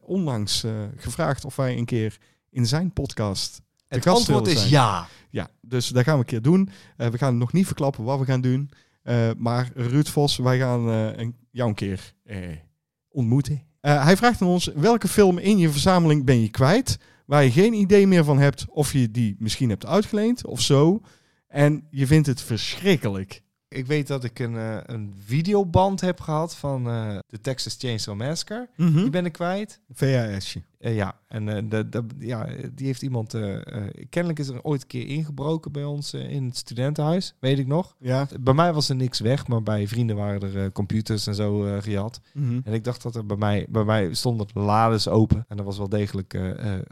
[0.00, 0.64] onlangs
[0.96, 2.18] gevraagd of wij een keer
[2.50, 3.62] in zijn podcast...
[3.88, 4.70] Het antwoord is zijn.
[4.70, 5.06] ja.
[5.30, 6.68] Ja, dus dat gaan we een keer doen.
[6.96, 8.70] We gaan nog niet verklappen wat we gaan doen.
[9.04, 12.38] Eh, maar Ruud Vos, wij gaan eh, een, jou een keer eh,
[13.08, 13.62] ontmoeten.
[13.80, 16.98] Hij vraagt aan ons, welke film in je verzameling ben je kwijt?
[17.26, 21.00] Waar je geen idee meer van hebt of je die misschien hebt uitgeleend of zo.
[21.48, 23.42] En je vindt het verschrikkelijk.
[23.74, 28.16] Ik weet dat ik een, eh, een videoband heb gehad van eh, de Texas Chainsaw
[28.16, 28.68] Massacre.
[28.76, 29.80] Die ben ik kwijt.
[29.92, 30.62] VHSje.
[30.78, 33.36] Eh, ja, en de, de, ja, die heeft iemand...
[34.10, 37.34] kennelijk is er ooit een keer ingebroken bij ons in het studentenhuis.
[37.40, 37.96] Weet ik nog.
[37.98, 38.28] Ja.
[38.40, 42.20] Bij mij was er niks weg, maar bij vrienden waren er computers en zo gejat.
[42.32, 42.60] Mhm.
[42.64, 45.44] En ik dacht dat er bij mij, bij mij stonden de lades open.
[45.48, 46.38] En er was wel degelijk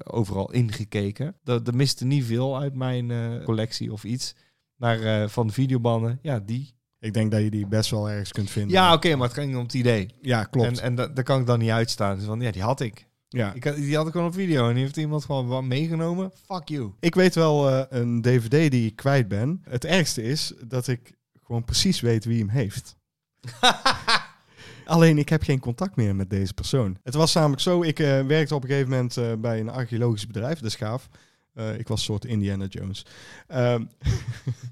[0.04, 1.34] overal ingekeken.
[1.44, 3.12] Er, miste niet veel uit mijn
[3.44, 4.34] collectie of iets.
[4.82, 6.74] Maar eh, van de videobanden, ja, die.
[6.98, 8.72] Ik denk dat je die best wel ergens kunt vinden.
[8.72, 10.08] Ja, oké, maar het ging om het idee.
[10.20, 10.66] ja klopt.
[10.68, 12.16] En, en da- daar kan ik dan niet uitstaan.
[12.16, 13.06] Dus van, ja, die had ik.
[13.28, 13.52] ja.
[13.52, 14.68] ik die had ik gewoon op video.
[14.68, 16.32] En die heeft iemand gewoon wat meegenomen.
[16.46, 16.92] Fuck you.
[17.00, 19.62] Ik weet wel eh, een DVD die ik kwijt ben.
[19.64, 21.12] Het ergste is dat ik
[21.42, 22.96] gewoon precies weet wie hem heeft.
[24.84, 26.96] Alleen ik heb geen contact meer met deze persoon.
[27.02, 30.58] Het was namelijk zo, ik eh, werkte op een gegeven moment bij een archeologisch bedrijf,
[30.58, 31.08] de Schaaf.
[31.54, 33.06] Eh, ik was een soort Indiana Jones.
[33.46, 33.84] Ehm,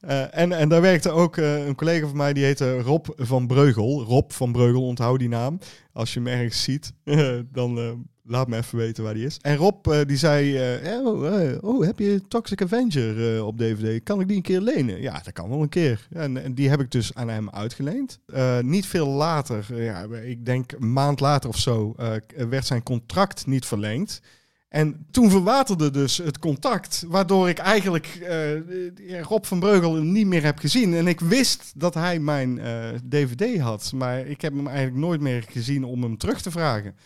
[0.00, 3.46] eh, en, en daar werkte ook eh, een collega van mij, die heette Rob van
[3.46, 4.02] Breugel.
[4.02, 5.58] Rob van Breugel, onthoud die naam.
[5.92, 6.92] Als je hem ergens ziet,
[7.52, 9.38] dan laat me even weten waar die is.
[9.40, 10.58] En Rob die zei,
[11.04, 14.02] oh, oh, heb je Toxic Avenger op DVD?
[14.02, 15.00] Kan ik die een keer lenen?
[15.00, 16.06] Ja, dat kan wel een keer.
[16.10, 18.20] En, en die heb ik dus aan hem uitgeleend.
[18.60, 21.94] Niet veel later, ja, ik denk een maand later of zo,
[22.48, 24.20] werd zijn contract niet verlengd.
[24.74, 30.44] En toen verwaterde dus het contact, waardoor ik eigenlijk eh, Rob van Breugel niet meer
[30.44, 30.94] heb gezien.
[30.94, 35.20] En ik wist dat hij mijn eh, DVD had, maar ik heb hem eigenlijk nooit
[35.20, 36.96] meer gezien om hem terug te vragen.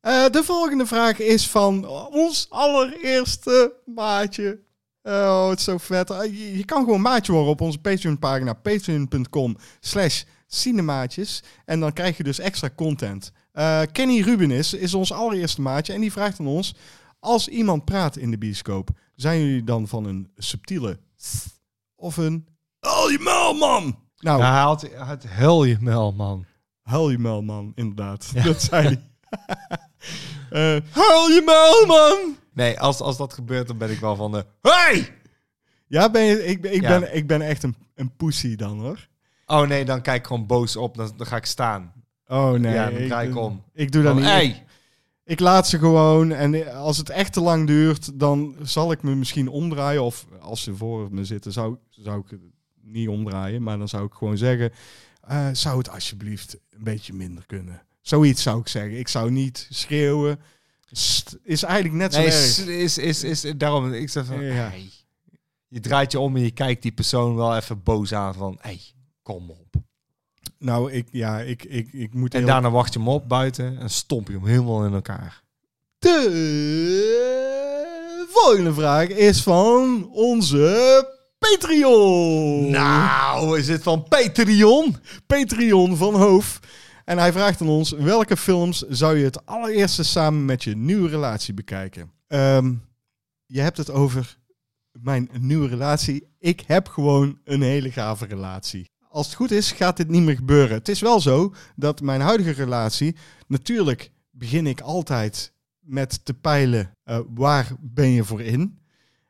[0.00, 4.60] Eh, de volgende vraag is van ons allereerste maatje.
[5.02, 6.10] Oh, het is zo vet.
[6.10, 11.42] Eh, je, kan gewoon maatje worden op onze Patreon-pagina, patreon.com slash cinemaatjes.
[11.64, 13.32] En dan krijg je dus extra content.
[13.52, 16.74] Eh, Kenny Rubenis is ons allereerste maatje en die vraagt aan ons...
[17.24, 20.98] Als iemand praat in de bioscoop, zijn jullie dan van een subtiele
[21.96, 22.46] of een...
[22.80, 23.98] Oh, je mel, man!
[24.18, 26.44] Nou, Ja, hij had, hij had hel je mel, man.
[26.82, 28.44] huil je mel, man, inderdaad.
[28.44, 29.02] Dat zei hij.
[30.90, 32.36] Huil je mel, man!
[32.52, 34.46] Nee, als, als dat gebeurt, dan ben ik wel van de...
[34.60, 35.14] Hey!
[35.86, 36.98] Ja, ben je, ik, ben, ik, Ja.
[36.98, 39.08] ben, ik ben echt een, een pussy dan, hoor.
[39.46, 40.96] Oh nee, dan kijk ik gewoon boos op.
[40.96, 41.92] Dan, dan ga ik staan.
[42.26, 42.72] Oh, nee.
[42.74, 43.62] Ja, dan draai ik om.
[43.72, 44.30] Ik doe dat Van, niet.
[44.30, 44.64] hey!
[45.24, 46.32] Ik laat ze gewoon.
[46.32, 50.02] En als het echt te lang duurt, dan zal ik me misschien omdraaien.
[50.02, 52.40] Of als ze voor me zitten, zou, zou ik het
[52.82, 53.62] niet omdraaien.
[53.62, 54.72] Maar dan zou ik gewoon zeggen:
[55.20, 57.82] eh, zou het alsjeblieft een beetje minder kunnen?
[58.00, 58.98] Zoiets zou ik zeggen.
[58.98, 60.40] Ik zou niet schreeuwen.
[60.90, 62.36] St- is eigenlijk net zo Nee, erg.
[62.36, 64.44] is, is, is, is, daarom, ik zeg van...
[64.44, 64.52] Ja.
[64.68, 64.90] hey.
[65.68, 68.58] Je draait je om en je kijkt die persoon wel even boos aan van...
[68.60, 68.80] Hey,
[69.22, 69.74] kom op.
[70.64, 73.78] Nou, ik, ja, ik, ik, ik moet En heel- daarna wacht je hem op buiten
[73.78, 75.42] en stomp je hem helemaal in elkaar.
[75.98, 81.08] De volgende vraag is van onze
[81.38, 82.70] Patreon.
[82.70, 84.96] Nou, is het van Patreon?
[85.26, 86.60] Patreon van Hoof.
[87.04, 91.08] En hij vraagt aan ons: welke films zou je het allereerste samen met je nieuwe
[91.08, 92.10] relatie bekijken?
[92.26, 92.72] Ehm,
[93.46, 94.36] je hebt het over
[94.92, 96.26] mijn nieuwe relatie.
[96.38, 98.90] Ik heb gewoon een hele gave relatie.
[99.14, 100.76] Als het goed is, gaat dit niet meer gebeuren.
[100.76, 103.16] Het is wel zo dat mijn huidige relatie.
[103.46, 108.78] Natuurlijk begin ik altijd met te peilen: eh, waar ben je voor in?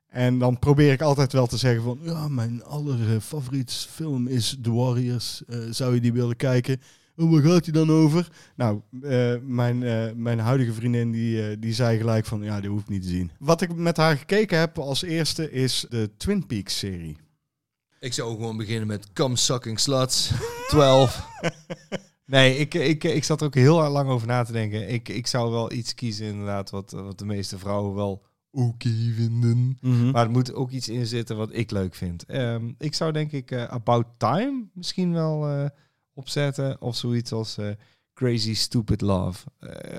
[0.09, 1.99] En dan probeer ik altijd wel te zeggen van...
[2.03, 5.43] Ja, mijn allerfavoriet film is The Warriors.
[5.47, 6.81] Eh, zou je die willen kijken?
[7.17, 8.29] Oh, waar gaat die dan over?
[8.57, 9.79] Nou, eh, mijn,
[10.23, 12.43] mijn huidige vriendin die, die zei gelijk van...
[12.43, 13.31] Ja, die hoef niet te zien.
[13.39, 17.24] Wat ik met haar gekeken heb als eerste is de Twin Peaks serie.
[18.05, 20.31] Ik zou gewoon beginnen met Come Sucking Sluts
[20.69, 21.29] 12.
[22.27, 24.89] nee, ik, ik, ik zat er ook heel lang over na te denken.
[24.89, 29.79] Ik, ik zou wel iets kiezen inderdaad wat, wat de meeste vrouwen wel oké vinden.
[30.13, 32.25] Maar er moet ook iets in zitten wat ik leuk vind.
[32.25, 35.69] Ehm, ik zou denk ik eh, About Time misschien wel eh,
[36.15, 36.81] opzetten.
[36.81, 37.69] Of zoiets als eh,
[38.15, 39.47] Crazy Stupid Love.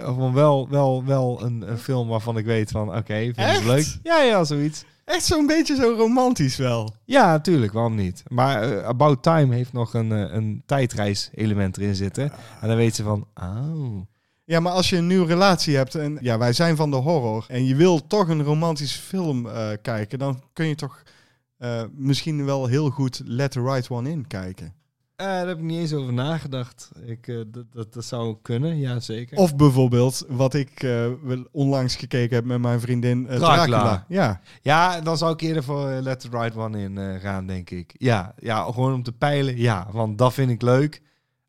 [0.05, 3.63] Of wel, wel, wel een, een film waarvan ik weet van oké, vind je het
[3.63, 3.97] leuk?
[4.03, 4.85] Ja, ja, zoiets.
[5.05, 6.93] Echt zo'n beetje zo romantisch wel.
[7.03, 8.23] Ja, natuurlijk, waarom niet?
[8.27, 12.31] Maar eh, About Time heeft nog een, eh, een tijdreis-element erin zitten.
[12.61, 14.01] En dan weet ze van, oh.
[14.45, 17.45] Ja, maar als je een nieuwe relatie hebt en ja, wij zijn van de horror
[17.47, 21.03] en je wil toch een romantische film eh, kijken, dan kun je toch
[21.91, 24.73] misschien wel heel goed Let the Right One In kijken.
[25.16, 26.91] Eh, daar heb ik niet eens over nagedacht.
[27.05, 29.38] Ik, eh, dat, dat, zou kunnen, ja zeker.
[29.38, 31.11] Of bijvoorbeeld wat ik eh,
[31.51, 33.55] onlangs gekeken heb met mijn vriendin Dracula.
[33.55, 34.05] Dracula.
[34.07, 37.95] Ja, Ja, dan zou ik eerder voor Let the Right One in gaan, denk ik.
[37.97, 39.57] Ja, ja, gewoon om te peilen.
[39.57, 41.01] Ja, want dat vind ik leuk.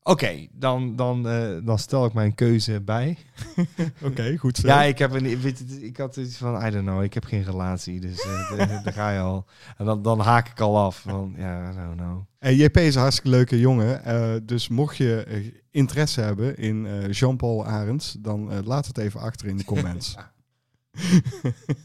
[0.09, 3.19] Oké, dan, dan, eh, dan stel ik mijn keuze bij.
[4.03, 4.67] oké, goed zo.
[4.67, 7.43] Ja, ik, heb een, weet ik had iets van, I don't know, ik heb geen
[7.45, 8.01] relatie.
[8.01, 8.51] Dus eh,
[8.81, 9.47] d- daar ga je al.
[9.77, 11.01] En dan, dan haak ik al af.
[11.01, 12.25] Van, ja, I don't know.
[12.39, 16.87] En JP is een hartstikke leuke jongen, eh, dus mocht je eh, interesse hebben in
[16.87, 20.15] eh, Jean-Paul Arends, dan eh, laat het even achter in de comments.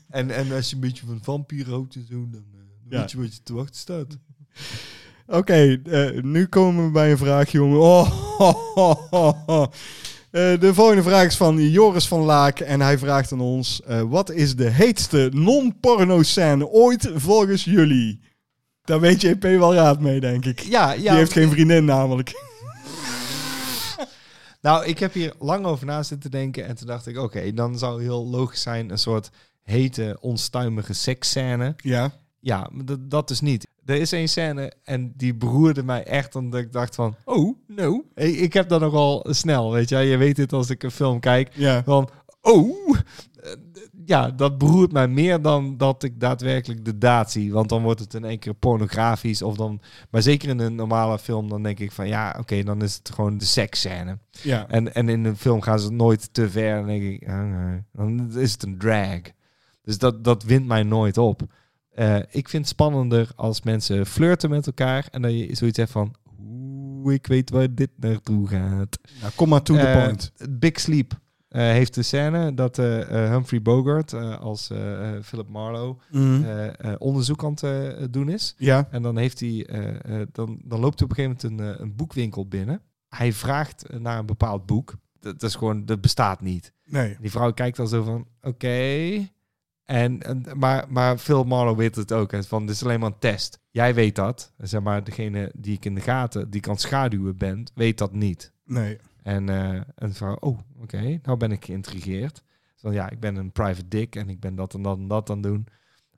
[0.09, 3.17] En, en als je een beetje van vampier houdt en zo, dan, eh, weet je
[3.17, 4.17] wat je te wachten staat.
[5.27, 7.79] Oké, eh, nu komen we bij een vraag, jongen.
[7.79, 8.53] Oh, ho,
[9.09, 9.67] ho, ho,
[10.31, 14.31] de volgende vraag is van Joris van Laak en hij vraagt aan ons: eh, wat
[14.31, 18.21] is de heetste non-porno scène ooit volgens jullie?
[18.83, 20.59] Daar weet JP wel raad mee, denk ik.
[20.59, 20.97] Ja, ja.
[20.97, 22.33] Die heeft geen vriendin namelijk.
[24.61, 27.77] Nou, ik heb hier lang over na zitten denken en toen dacht ik, oké, dan
[27.77, 29.29] zou heel logisch zijn een soort
[29.61, 31.73] hete, onstuimige seksscène.
[31.77, 32.11] Ja.
[32.41, 33.67] Ja, dat, dat is niet.
[33.85, 38.03] Er is één scène en die beroerde mij echt omdat ik dacht van, oh, no.
[38.15, 39.97] Ik, ik heb dat nogal snel, weet je.
[39.97, 41.83] Je weet het als ik een film kijk, Ja.
[41.83, 42.09] van,
[42.41, 42.97] oh.
[43.43, 43.51] Eh,
[44.05, 47.53] ja, dat beroert mij meer dan dat ik daadwerkelijk de daad zie.
[47.53, 49.41] Want dan wordt het in één keer pornografisch.
[49.41, 52.81] Of dan, maar zeker in een normale film, dan denk ik van ja, oké, dan
[52.81, 54.17] is het gewoon de seksscène.
[54.31, 54.67] Ja.
[54.67, 56.75] En, en in een film gaan ze nooit te ver.
[56.75, 57.83] Dan denk ik, ah, nee.
[57.91, 59.19] dan is het een drag.
[59.83, 61.41] Dus dat, dat wint mij nooit op.
[61.91, 65.07] Eh, ik vind het spannender als mensen flirten met elkaar.
[65.11, 68.99] En dat je zoiets hebt van, oeh, ik weet waar dit naartoe gaat.
[69.21, 70.31] Nou, kom maar to the Eh, point.
[70.49, 74.69] Big Sleep eh, heeft de scène dat Humphrey Bogart als
[75.23, 76.95] Philip Marlowe Mhm.
[76.97, 78.55] onderzoek aan het doen is.
[78.57, 78.87] ja.
[78.91, 79.67] En dan, heeft hij,
[80.31, 82.81] dan, dan loopt hij op een gegeven moment een, een boekwinkel binnen.
[83.09, 84.93] Hij vraagt naar een bepaald boek.
[85.19, 86.73] Dat, dat is gewoon, dat bestaat niet.
[86.85, 87.17] Nee.
[87.19, 89.09] Die vrouw kijkt dan zo van, oké.
[89.91, 92.31] En, en, maar, maar Phil Marlowe weet het ook.
[92.31, 93.59] Hè, van, dit is alleen maar een test.
[93.69, 94.51] Jij weet dat.
[94.57, 98.51] Zeg maar, degene die ik in de gaten, die kan schaduwen ben, weet dat niet.
[98.65, 98.97] Nee.
[99.23, 102.43] En, eh, en vrouw, oh, oké, nou ben ik geïntrigeerd.
[102.75, 105.29] Van ja, ik ben een private dick en ik ben dat en dat en dat
[105.29, 105.67] aan het doen.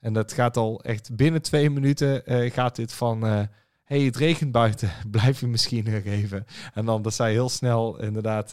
[0.00, 3.42] En dat gaat al echt binnen twee minuten eh, gaat dit van, eh
[3.84, 6.46] hey, het regent buiten, blijf je misschien nog even.
[6.74, 8.50] En dan dat zij heel snel inderdaad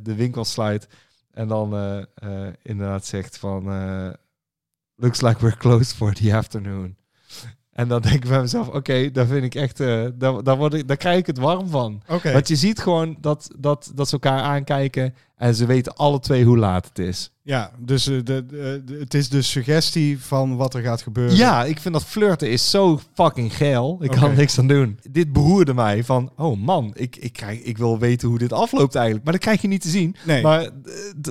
[0.00, 0.88] de winkel sluit
[1.34, 3.64] en dan eh, eh, inderdaad zegt van,
[4.98, 6.96] looks like we're closed for the afternoon.
[7.74, 10.74] En dan denk ik bij mezelf, oké, daar vind ik echt, eh daar, daar, word
[10.74, 12.02] ik, daar krijg ik het warm van.
[12.08, 12.32] Oké.
[12.32, 16.44] Want je ziet gewoon dat, dat, dat ze elkaar aankijken en ze weten alle twee
[16.44, 17.30] hoe laat het is.
[17.42, 21.36] Ja, dus eh, de, het is de suggestie van wat er gaat gebeuren.
[21.36, 23.98] Ja, ik vind dat flirten is zo fucking geil.
[24.00, 24.98] Ik kan er niks aan doen.
[25.10, 28.94] Dit beroerde mij van, oh man, ik, ik, krijg, ik wil weten hoe dit afloopt
[28.94, 29.24] eigenlijk.
[29.24, 30.16] Maar dat krijg je niet te zien.
[30.24, 30.42] Nee.
[30.42, 30.70] Maar eh,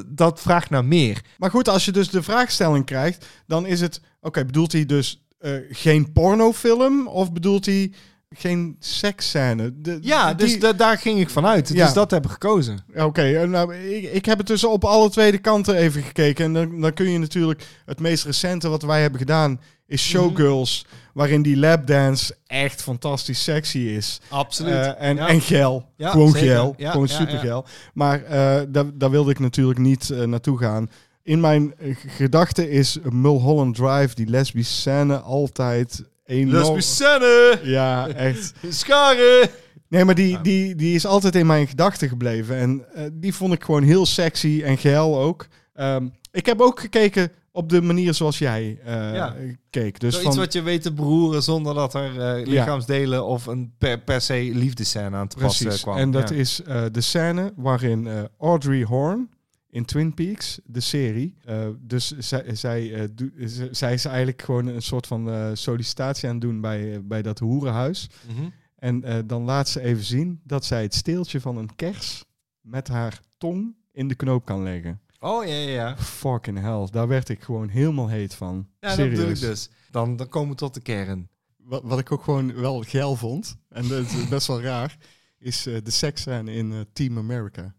[0.07, 1.21] dat vraagt naar meer.
[1.37, 4.01] Maar goed, als je dus de vraagstelling krijgt, dan is het...
[4.21, 7.91] Oké, bedoelt hij dus eh, geen pornofilm of bedoelt hij
[8.29, 9.81] geen seksscène?
[9.81, 11.69] De- Ja, dus da- daar ging ik vanuit.
[11.69, 11.85] Ja.
[11.85, 12.79] Dus dat heb ik gekozen.
[12.95, 16.45] Oké, eh, nou, ik, ik heb het dus op alle twee de kanten even gekeken.
[16.45, 17.65] En dan, dan kun je natuurlijk...
[17.85, 20.85] Het meest recente wat wij hebben gedaan is Showgirls...
[21.13, 24.21] waarin die lapdance echt fantastisch sexy is.
[24.29, 24.73] Absoluut.
[24.73, 25.27] Eh, en, Ja.
[25.27, 25.89] en geil.
[25.97, 26.47] Ja, gewoon zeker.
[26.47, 26.73] geil.
[26.77, 27.39] Ja, gewoon ja, super ja.
[27.39, 27.65] geil.
[27.93, 28.23] Maar
[28.71, 30.89] daar, daar wilde ik natuurlijk niet naartoe gaan.
[31.23, 36.79] In mijn eh, g- gedachte is Mulholland Drive, die lesbische scène, altijd enorm...
[36.81, 37.59] scène!
[37.63, 38.53] Ja, echt.
[38.69, 39.49] Scharen!
[39.89, 42.55] Nee, maar die, die, die is altijd in mijn gedachten gebleven.
[42.55, 45.47] En eh, die vond ik gewoon heel sexy en geil ook.
[45.73, 49.35] Ehm, ik heb ook gekeken op de manier zoals jij eh, Ja.
[49.69, 49.99] keek.
[49.99, 53.73] Dus Zoiets van, wat je weet te beroeren zonder dat er eh, lichaamsdelen of een
[53.77, 55.81] per, per se liefdescène aan te pas Precies.
[55.81, 55.97] kwam.
[55.97, 56.35] En dat Ja.
[56.35, 59.29] is eh, de scène waarin eh, Audrey Horn
[59.73, 61.35] in Twin Peaks, de serie.
[61.45, 66.33] eh, dus zij, zij, z- zij is eigenlijk gewoon een soort van eh, sollicitatie aan
[66.35, 68.09] het doen bij, bij dat hoerenhuis.
[68.27, 68.49] Mhm.
[68.75, 72.25] En dan laat ze even zien dat zij het steeltje van een kers
[72.61, 75.01] met haar tong in de knoop kan leggen.
[75.19, 75.97] Oh ja, ja, ja.
[75.97, 78.67] Fucking hell, daar werd ik gewoon helemaal heet van.
[78.79, 79.41] Ja, dat Serieus.
[79.41, 79.69] ik dus.
[79.91, 81.29] Dan, dan komen we tot de kern.
[81.57, 84.97] Wat, wat ik ook gewoon wel geil vond, en dat is best wel raar,
[85.39, 87.73] is de seksscène in Team America.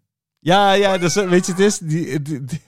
[0.44, 1.78] Ja, ja, dus, weet je, het is...
[1.78, 2.62] Die, die- die-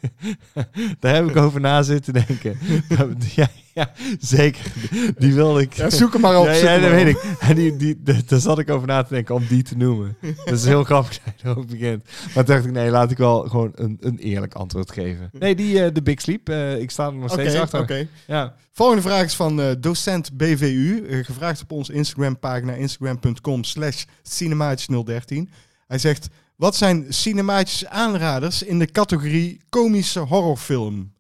[1.01, 2.59] daar heb ik over na zitten denken.
[3.35, 4.73] ja, ja, zeker.
[5.19, 5.73] Die wilde ik...
[5.75, 6.47] Ja, zoek hem maar op.
[6.47, 7.23] Ja, ja, dat weet op.
[7.23, 7.39] ik.
[7.41, 10.17] En die, die, daar zat ik over na te denken om die te noemen.
[10.45, 12.05] Dat is heel grappig dat je erover begint.
[12.35, 15.31] Maar toen dacht ik, nee, laat ik wel gewoon een, een eerlijk antwoord geven.
[15.33, 17.81] Nee, die eh, de Big Sleep, eh, ik sta er nog steeds achter.
[17.81, 18.09] oké.
[18.27, 18.55] Ja.
[18.73, 25.37] Volgende vraag is van eh, docent BVU, gevraagd op onze Instagram pagina instagram.com slash cinematisch013.
[25.87, 31.15] Hij zegt, wat zijn cinematische aanraders in de categorie komische horrorfilm?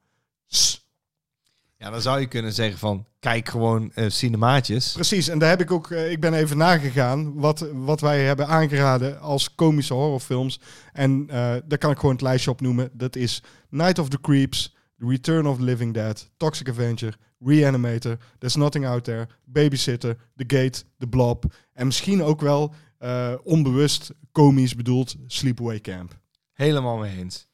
[1.79, 4.93] ja, dan zou je kunnen zeggen van, kijk gewoon eh, cinemaatjes.
[4.93, 8.47] Precies, en daar heb ik ook, eh, ik ben even nagegaan wat, wat wij hebben
[8.47, 10.61] aangeraden als komische horrorfilms.
[10.93, 12.91] En eh, daar kan ik gewoon het lijstje opnoemen.
[12.93, 18.17] Dat is Night of the Creeps, The Return of the Living Dead, Toxic Avenger, Reanimator,
[18.39, 21.45] There's Nothing Out There, Babysitter, The Gate, The Blob.
[21.73, 22.75] En misschien ook wel
[23.43, 26.19] onbewust komisch bedoeld Sleepaway Camp.
[26.53, 27.47] Helemaal mee eens.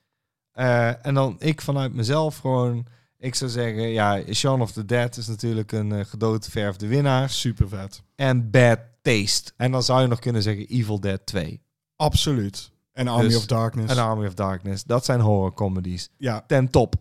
[0.53, 2.87] Eh, en dan ik vanuit mezelf gewoon,
[3.19, 7.31] ik zou zeggen, ja, Shaun of the Dead is natuurlijk een uh, gedoodverfde winnaar.
[7.31, 8.03] Super vet.
[8.15, 9.53] En Bad Taste.
[9.57, 11.61] En dan zou je nog kunnen zeggen Evil Dead 2.
[11.97, 12.71] Absoluut.
[12.93, 13.93] En Army Dus- of Darkness.
[13.93, 14.85] En Army of Darkness.
[14.85, 16.09] Dat zijn horror comedies.
[16.17, 16.95] ja, Ten top.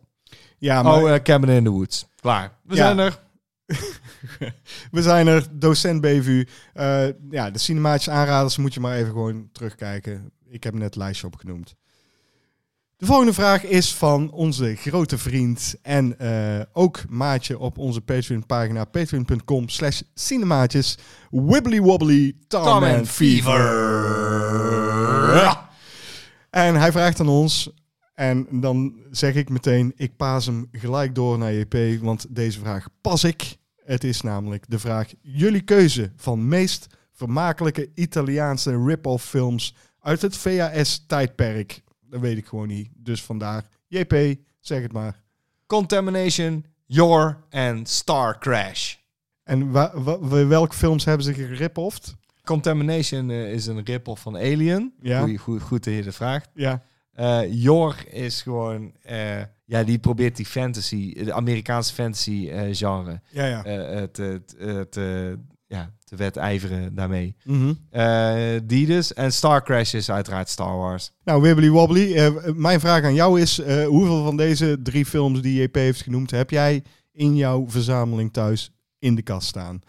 [0.58, 2.06] ja, maar oh, eh, Cabin in the Woods.
[2.20, 2.52] Klaar.
[2.64, 2.82] We Ja.
[2.82, 3.20] zijn er.
[4.92, 6.48] We zijn er, docent BVU.
[6.74, 10.32] Eh, ja, de cinematische aanraders moet je maar even gewoon terugkijken.
[10.50, 11.76] Ik heb net het lijstje opgenoemd.
[13.02, 18.46] De volgende vraag is van onze grote vriend en eh, ook maatje op onze Patreon
[18.46, 20.98] pagina patreon.com slash cinemaatjes
[21.30, 23.60] Wibbly Wobbly Tom, Tom and and Fever.
[26.50, 27.72] En hij vraagt aan ons,
[28.14, 32.88] En dan zeg ik meteen, ik paas hem gelijk door naar JP, want deze vraag
[33.02, 33.58] pas ik.
[33.92, 40.38] Het is namelijk de vraag, jullie keuze van meest vermakelijke Italiaanse rip-off films uit het
[40.38, 41.84] VHS-tijdperk.
[42.10, 42.90] Dat weet ik gewoon niet.
[42.96, 45.22] Dus vandaar, JP, zeg het maar.
[45.66, 48.96] Contamination, Your en Star Crash.
[49.44, 52.16] En wa- wa- welke films hebben ze gerip-offed?
[52.44, 54.94] Contamination eh, is een rip-off van Alien.
[55.02, 55.20] Ja.
[55.20, 56.50] Goeie, goed, goed dat je dat vraagt.
[56.54, 56.84] Ja,
[57.22, 58.92] Eh Your is gewoon...
[59.02, 63.62] eh, ja, die probeert die fantasy, de Amerikaanse fantasy eh, genre ja, ja.
[64.12, 67.36] te, ja, te wedijveren daarmee.
[67.90, 69.14] Eh, die dus.
[69.14, 71.12] En Star Crash is uiteraard Star Wars.
[71.24, 75.76] Nou, Wibbly Wobbly, mijn vraag aan jou is, hoeveel van deze drie films die JP
[75.76, 79.82] heeft genoemd, heb jij in jouw verzameling thuis in de kast staan?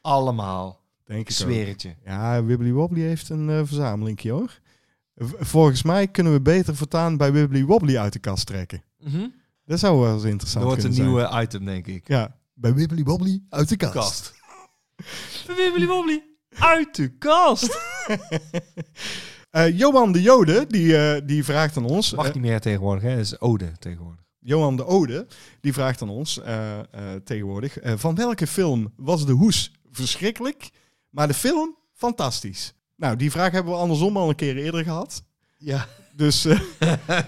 [0.00, 0.80] Allemaal.
[1.04, 1.68] Denk Ik zweer ook.
[1.68, 1.94] het je.
[2.04, 4.60] Ja, Wibbly Wobbly heeft een verzameling hoor.
[5.38, 8.82] Volgens mij kunnen we beter voortaan bij Wibbly Wobbly uit de kast trekken.
[9.64, 11.06] Dat zou wel eens interessant Dat wordt een zijn.
[11.06, 12.08] nieuwe item, denk ik.
[12.08, 14.34] Ja, bij Wibbly Wobbly uit de kast.
[15.56, 16.22] Wibbly wobbly.
[16.58, 17.78] Uit de kast.
[19.50, 22.14] Eh, Johan de Jode, die, eh, die vraagt aan ons...
[22.14, 23.10] Mag eh, niet meer tegenwoordig, hè?
[23.10, 24.24] Dat is Ode tegenwoordig.
[24.38, 25.26] Johan de Ode,
[25.60, 26.84] die vraagt aan ons eh, eh,
[27.24, 27.78] tegenwoordig...
[27.78, 30.70] eh, van welke film was de hoes verschrikkelijk,
[31.08, 32.74] maar de film fantastisch?
[33.00, 35.22] Nou, die vraag hebben we andersom al een keer eerder gehad.
[35.56, 35.86] Ja.
[36.12, 36.60] Dus eh,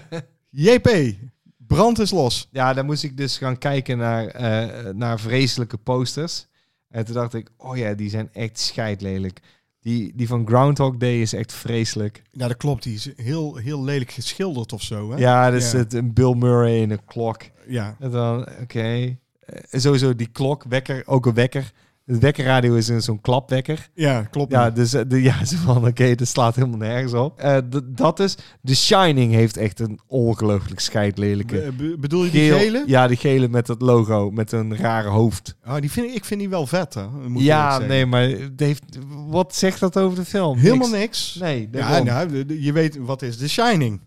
[0.49, 1.15] JP,
[1.57, 2.47] brand is los.
[2.51, 6.47] Ja, dan moest ik dus gaan kijken naar, eh, naar vreselijke posters.
[6.89, 9.39] En toen dacht ik, oh ja, die zijn echt scheidlelijk.
[9.79, 12.21] Die, die van Groundhog Day is echt vreselijk.
[12.31, 12.83] Ja, dat klopt.
[12.83, 15.11] Die is heel, heel lelijk geschilderd of zo.
[15.11, 15.17] Hè?
[15.17, 15.77] Ja, dus Ja.
[15.77, 17.41] het een Bill Murray in een klok.
[17.67, 17.95] ja.
[17.99, 18.81] En dan, oké.
[19.45, 21.71] Eh, sowieso die klok, wekker, ook een wekker.
[22.05, 23.89] De wekkerradio is zo'n klapwekker.
[23.93, 24.51] Ja, klopt.
[24.51, 27.39] Ja, dus eh, de, ja, zo van, oké, dat slaat helemaal nergens op.
[27.39, 31.55] Eh, dat is, The Shining heeft echt een ongelooflijk scheidlelijke...
[31.55, 32.83] Be- be- bedoel je die Geel- gele?
[32.87, 35.55] Ja, die gele met dat logo, met een rare hoofd.
[35.65, 37.07] Oh, die vind ik, ik vind die wel vet, hè?
[37.27, 38.83] Moet ja, nee, maar heeft,
[39.27, 40.57] wat zegt dat over de film?
[40.57, 40.99] Helemaal Niks.
[40.99, 41.35] niks.
[41.35, 44.01] Nee, Ja, nou, je weet wat is The Shining.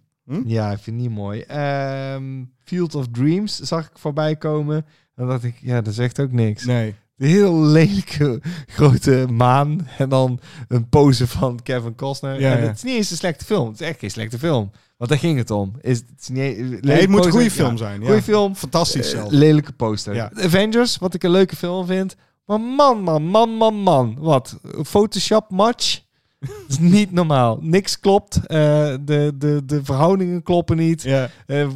[0.45, 1.41] Ja, ik vind niet mooi.
[1.41, 4.87] Ehm, Field of Dreams zag ik voorbij komen.
[5.15, 6.65] Dan dacht ik, ja, dat zegt ook niks.
[6.65, 6.95] Nee.
[7.17, 9.89] De heel lelijke grote maan.
[9.99, 12.41] En dan een pose van Kevin Costner.
[12.41, 12.67] Ja, en ja.
[12.67, 13.69] het is niet eens een slechte film.
[13.69, 14.71] Het is echt geen slechte film.
[14.97, 15.73] Want daar ging het om.
[15.81, 18.01] Is, het, is niet, Nee, het moet een goede film ja, zijn.
[18.01, 18.07] Ja.
[18.07, 18.55] Goede film.
[18.55, 19.31] Fantastisch Eh, zelf.
[19.33, 20.15] lelijke poster.
[20.15, 20.31] Ja.
[20.35, 22.17] Avengers, wat ik een leuke film vind.
[22.47, 24.17] Maar man, man, man, man, man.
[24.19, 24.59] Wat?
[24.85, 26.01] Photoshop match?
[26.41, 27.59] Dat is niet normaal.
[27.61, 28.37] Niks klopt.
[28.37, 28.59] Eh,
[29.01, 31.03] de, de, de verhoudingen kloppen niet.
[31.03, 31.31] Ja.
[31.47, 31.67] Eh,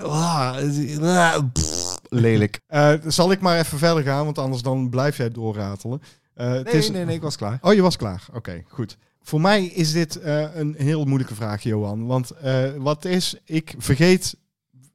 [0.00, 0.56] ah,
[1.02, 1.83] ah, pff,
[2.20, 2.60] lelijk.
[2.66, 6.00] Eh, zal ik maar even verder gaan, want anders dan blijf jij doorratelen.
[6.34, 6.90] Eh, het Nee, is...
[6.90, 7.58] nee, nee, ik was klaar.
[7.60, 8.26] Oh, je was klaar.
[8.32, 8.96] Oké, goed.
[9.22, 12.06] Voor mij is dit eh, een heel moeilijke vraag, Johan.
[12.06, 14.36] Want eh, wat is, ik vergeet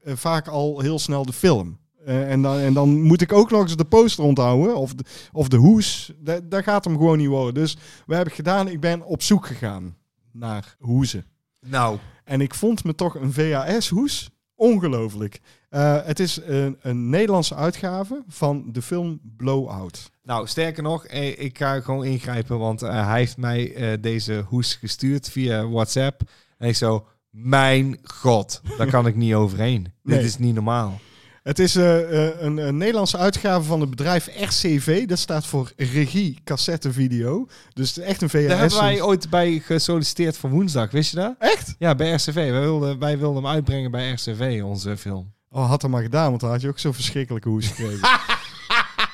[0.03, 1.77] vaak al heel snel de film.
[2.05, 4.75] Eh, en, dan, en dan moet ik ook nog eens de poster onthouden.
[4.75, 6.11] Of de, of de hoes.
[6.19, 7.53] Da- daar gaat hem gewoon niet worden.
[7.53, 9.95] Dus we hebben gedaan, ik ben op zoek gegaan
[10.31, 11.25] naar hoezen.
[11.67, 15.39] Nou, En ik vond me toch een VHS-hoes ongelooflijk.
[15.69, 20.09] Eh, het is een, een Nederlandse uitgave van de film Blowout.
[20.23, 24.75] nou, sterker nog, eh, ik ga gewoon ingrijpen, want eh, hij heeft mij deze hoes
[24.75, 26.21] gestuurd via WhatsApp.
[26.57, 29.93] En ik zo, mijn god, daar kan ik niet overheen.
[30.03, 30.17] Nee.
[30.17, 30.99] Dit is niet normaal.
[31.43, 35.05] Het is een, een Nederlandse uitgave van het bedrijf RCV.
[35.05, 37.47] Dat staat voor Regie Cassette Video.
[37.73, 38.47] Dus echt een VHS.
[38.47, 41.35] Daar hebben wij ooit bij gesolliciteerd voor woensdag, wist je dat?
[41.39, 41.75] Echt?
[41.79, 42.33] Ja, bij RCV.
[42.33, 45.33] Wij wilden, wij wilden hem uitbrengen bij RCV, onze film.
[45.51, 48.09] Oh, had dat maar gedaan, want dan had je ook zo'n verschrikkelijke hoes gekregen.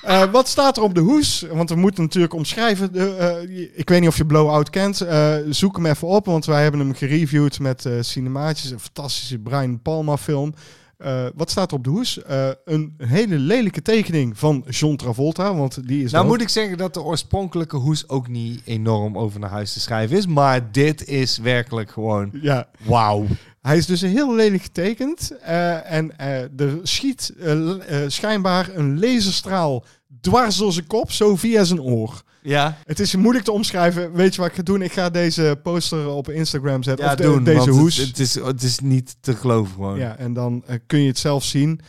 [0.01, 1.45] Eh, wat staat er op de hoes?
[1.51, 2.93] Want we moeten natuurlijk omschrijven.
[2.93, 5.01] De, eh, ik weet niet of je Blowout kent.
[5.01, 8.71] Eh, zoek hem even op, want wij hebben hem gereviewd met eh cinemaatjes.
[8.71, 10.53] Een fantastische Brian Palma film.
[10.97, 12.23] Eh, wat staat er op de hoes?
[12.23, 16.77] Eh, een hele lelijke tekening van John Travolta, want die is Nou moet ik zeggen
[16.77, 20.27] dat de oorspronkelijke hoes ook niet enorm over naar huis te schrijven is.
[20.27, 23.25] Maar dit is werkelijk gewoon Ja, wauw.
[23.65, 25.31] Hij is dus heel lelijk getekend.
[25.41, 27.69] eh, en eh, er schiet eh,
[28.07, 29.83] schijnbaar een laserstraal
[30.21, 32.23] dwars door zijn kop, zo via zijn oor.
[32.41, 34.13] Ja, Het is moeilijk te omschrijven.
[34.13, 34.81] Weet je wat ik ga doen?
[34.81, 37.05] Ik ga deze poster op Instagram zetten.
[37.05, 37.43] ja of de- doen.
[37.43, 37.97] deze hoes.
[37.97, 39.97] Het, het, is, het is niet te geloven gewoon.
[39.97, 41.79] ja, en dan kun je het zelf zien.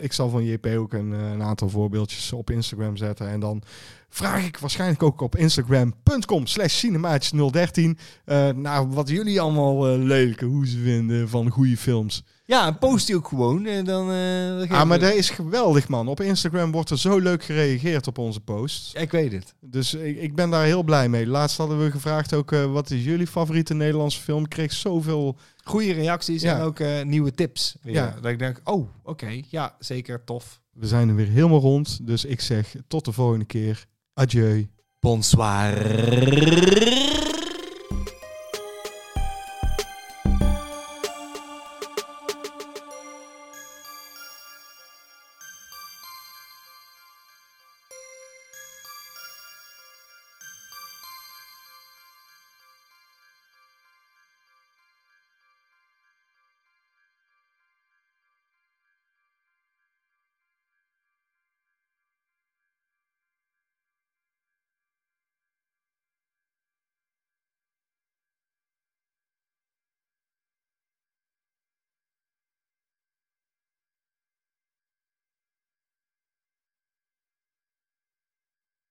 [0.00, 3.28] Ik zal van JP ook een, een aantal voorbeeldjes op Instagram zetten.
[3.28, 3.62] En dan
[4.10, 7.80] vraag ik waarschijnlijk ook op instagram.com slash cinemaatjes013
[8.24, 12.24] eh naar wat jullie allemaal eh, lelijke hoezen vinden van goede films.
[12.44, 13.66] Ja, post die ook gewoon.
[13.66, 16.08] En dan, eh, dan Ah, maar dat is geweldig, man.
[16.08, 18.92] Op Instagram wordt er zo leuk gereageerd op onze posts.
[18.92, 19.54] Ja, ik weet het.
[19.60, 21.26] Dus ik, ik ben daar heel blij mee.
[21.26, 24.42] Laatst hadden we gevraagd ook, wat is jullie favoriete Nederlandse film?
[24.44, 25.36] Ik kreeg zoveel...
[25.64, 26.56] Goede reacties Ja.
[26.56, 27.76] en ook nieuwe tips.
[27.82, 27.94] Weer.
[27.94, 28.16] Ja.
[28.22, 30.60] Dat ik denk, oh, oké, ja, zeker, tof.
[30.72, 32.06] We zijn er weer helemaal rond.
[32.06, 33.86] Dus ik zeg tot de volgende keer.
[34.16, 34.68] Adieu.
[35.02, 35.74] Bonsoir.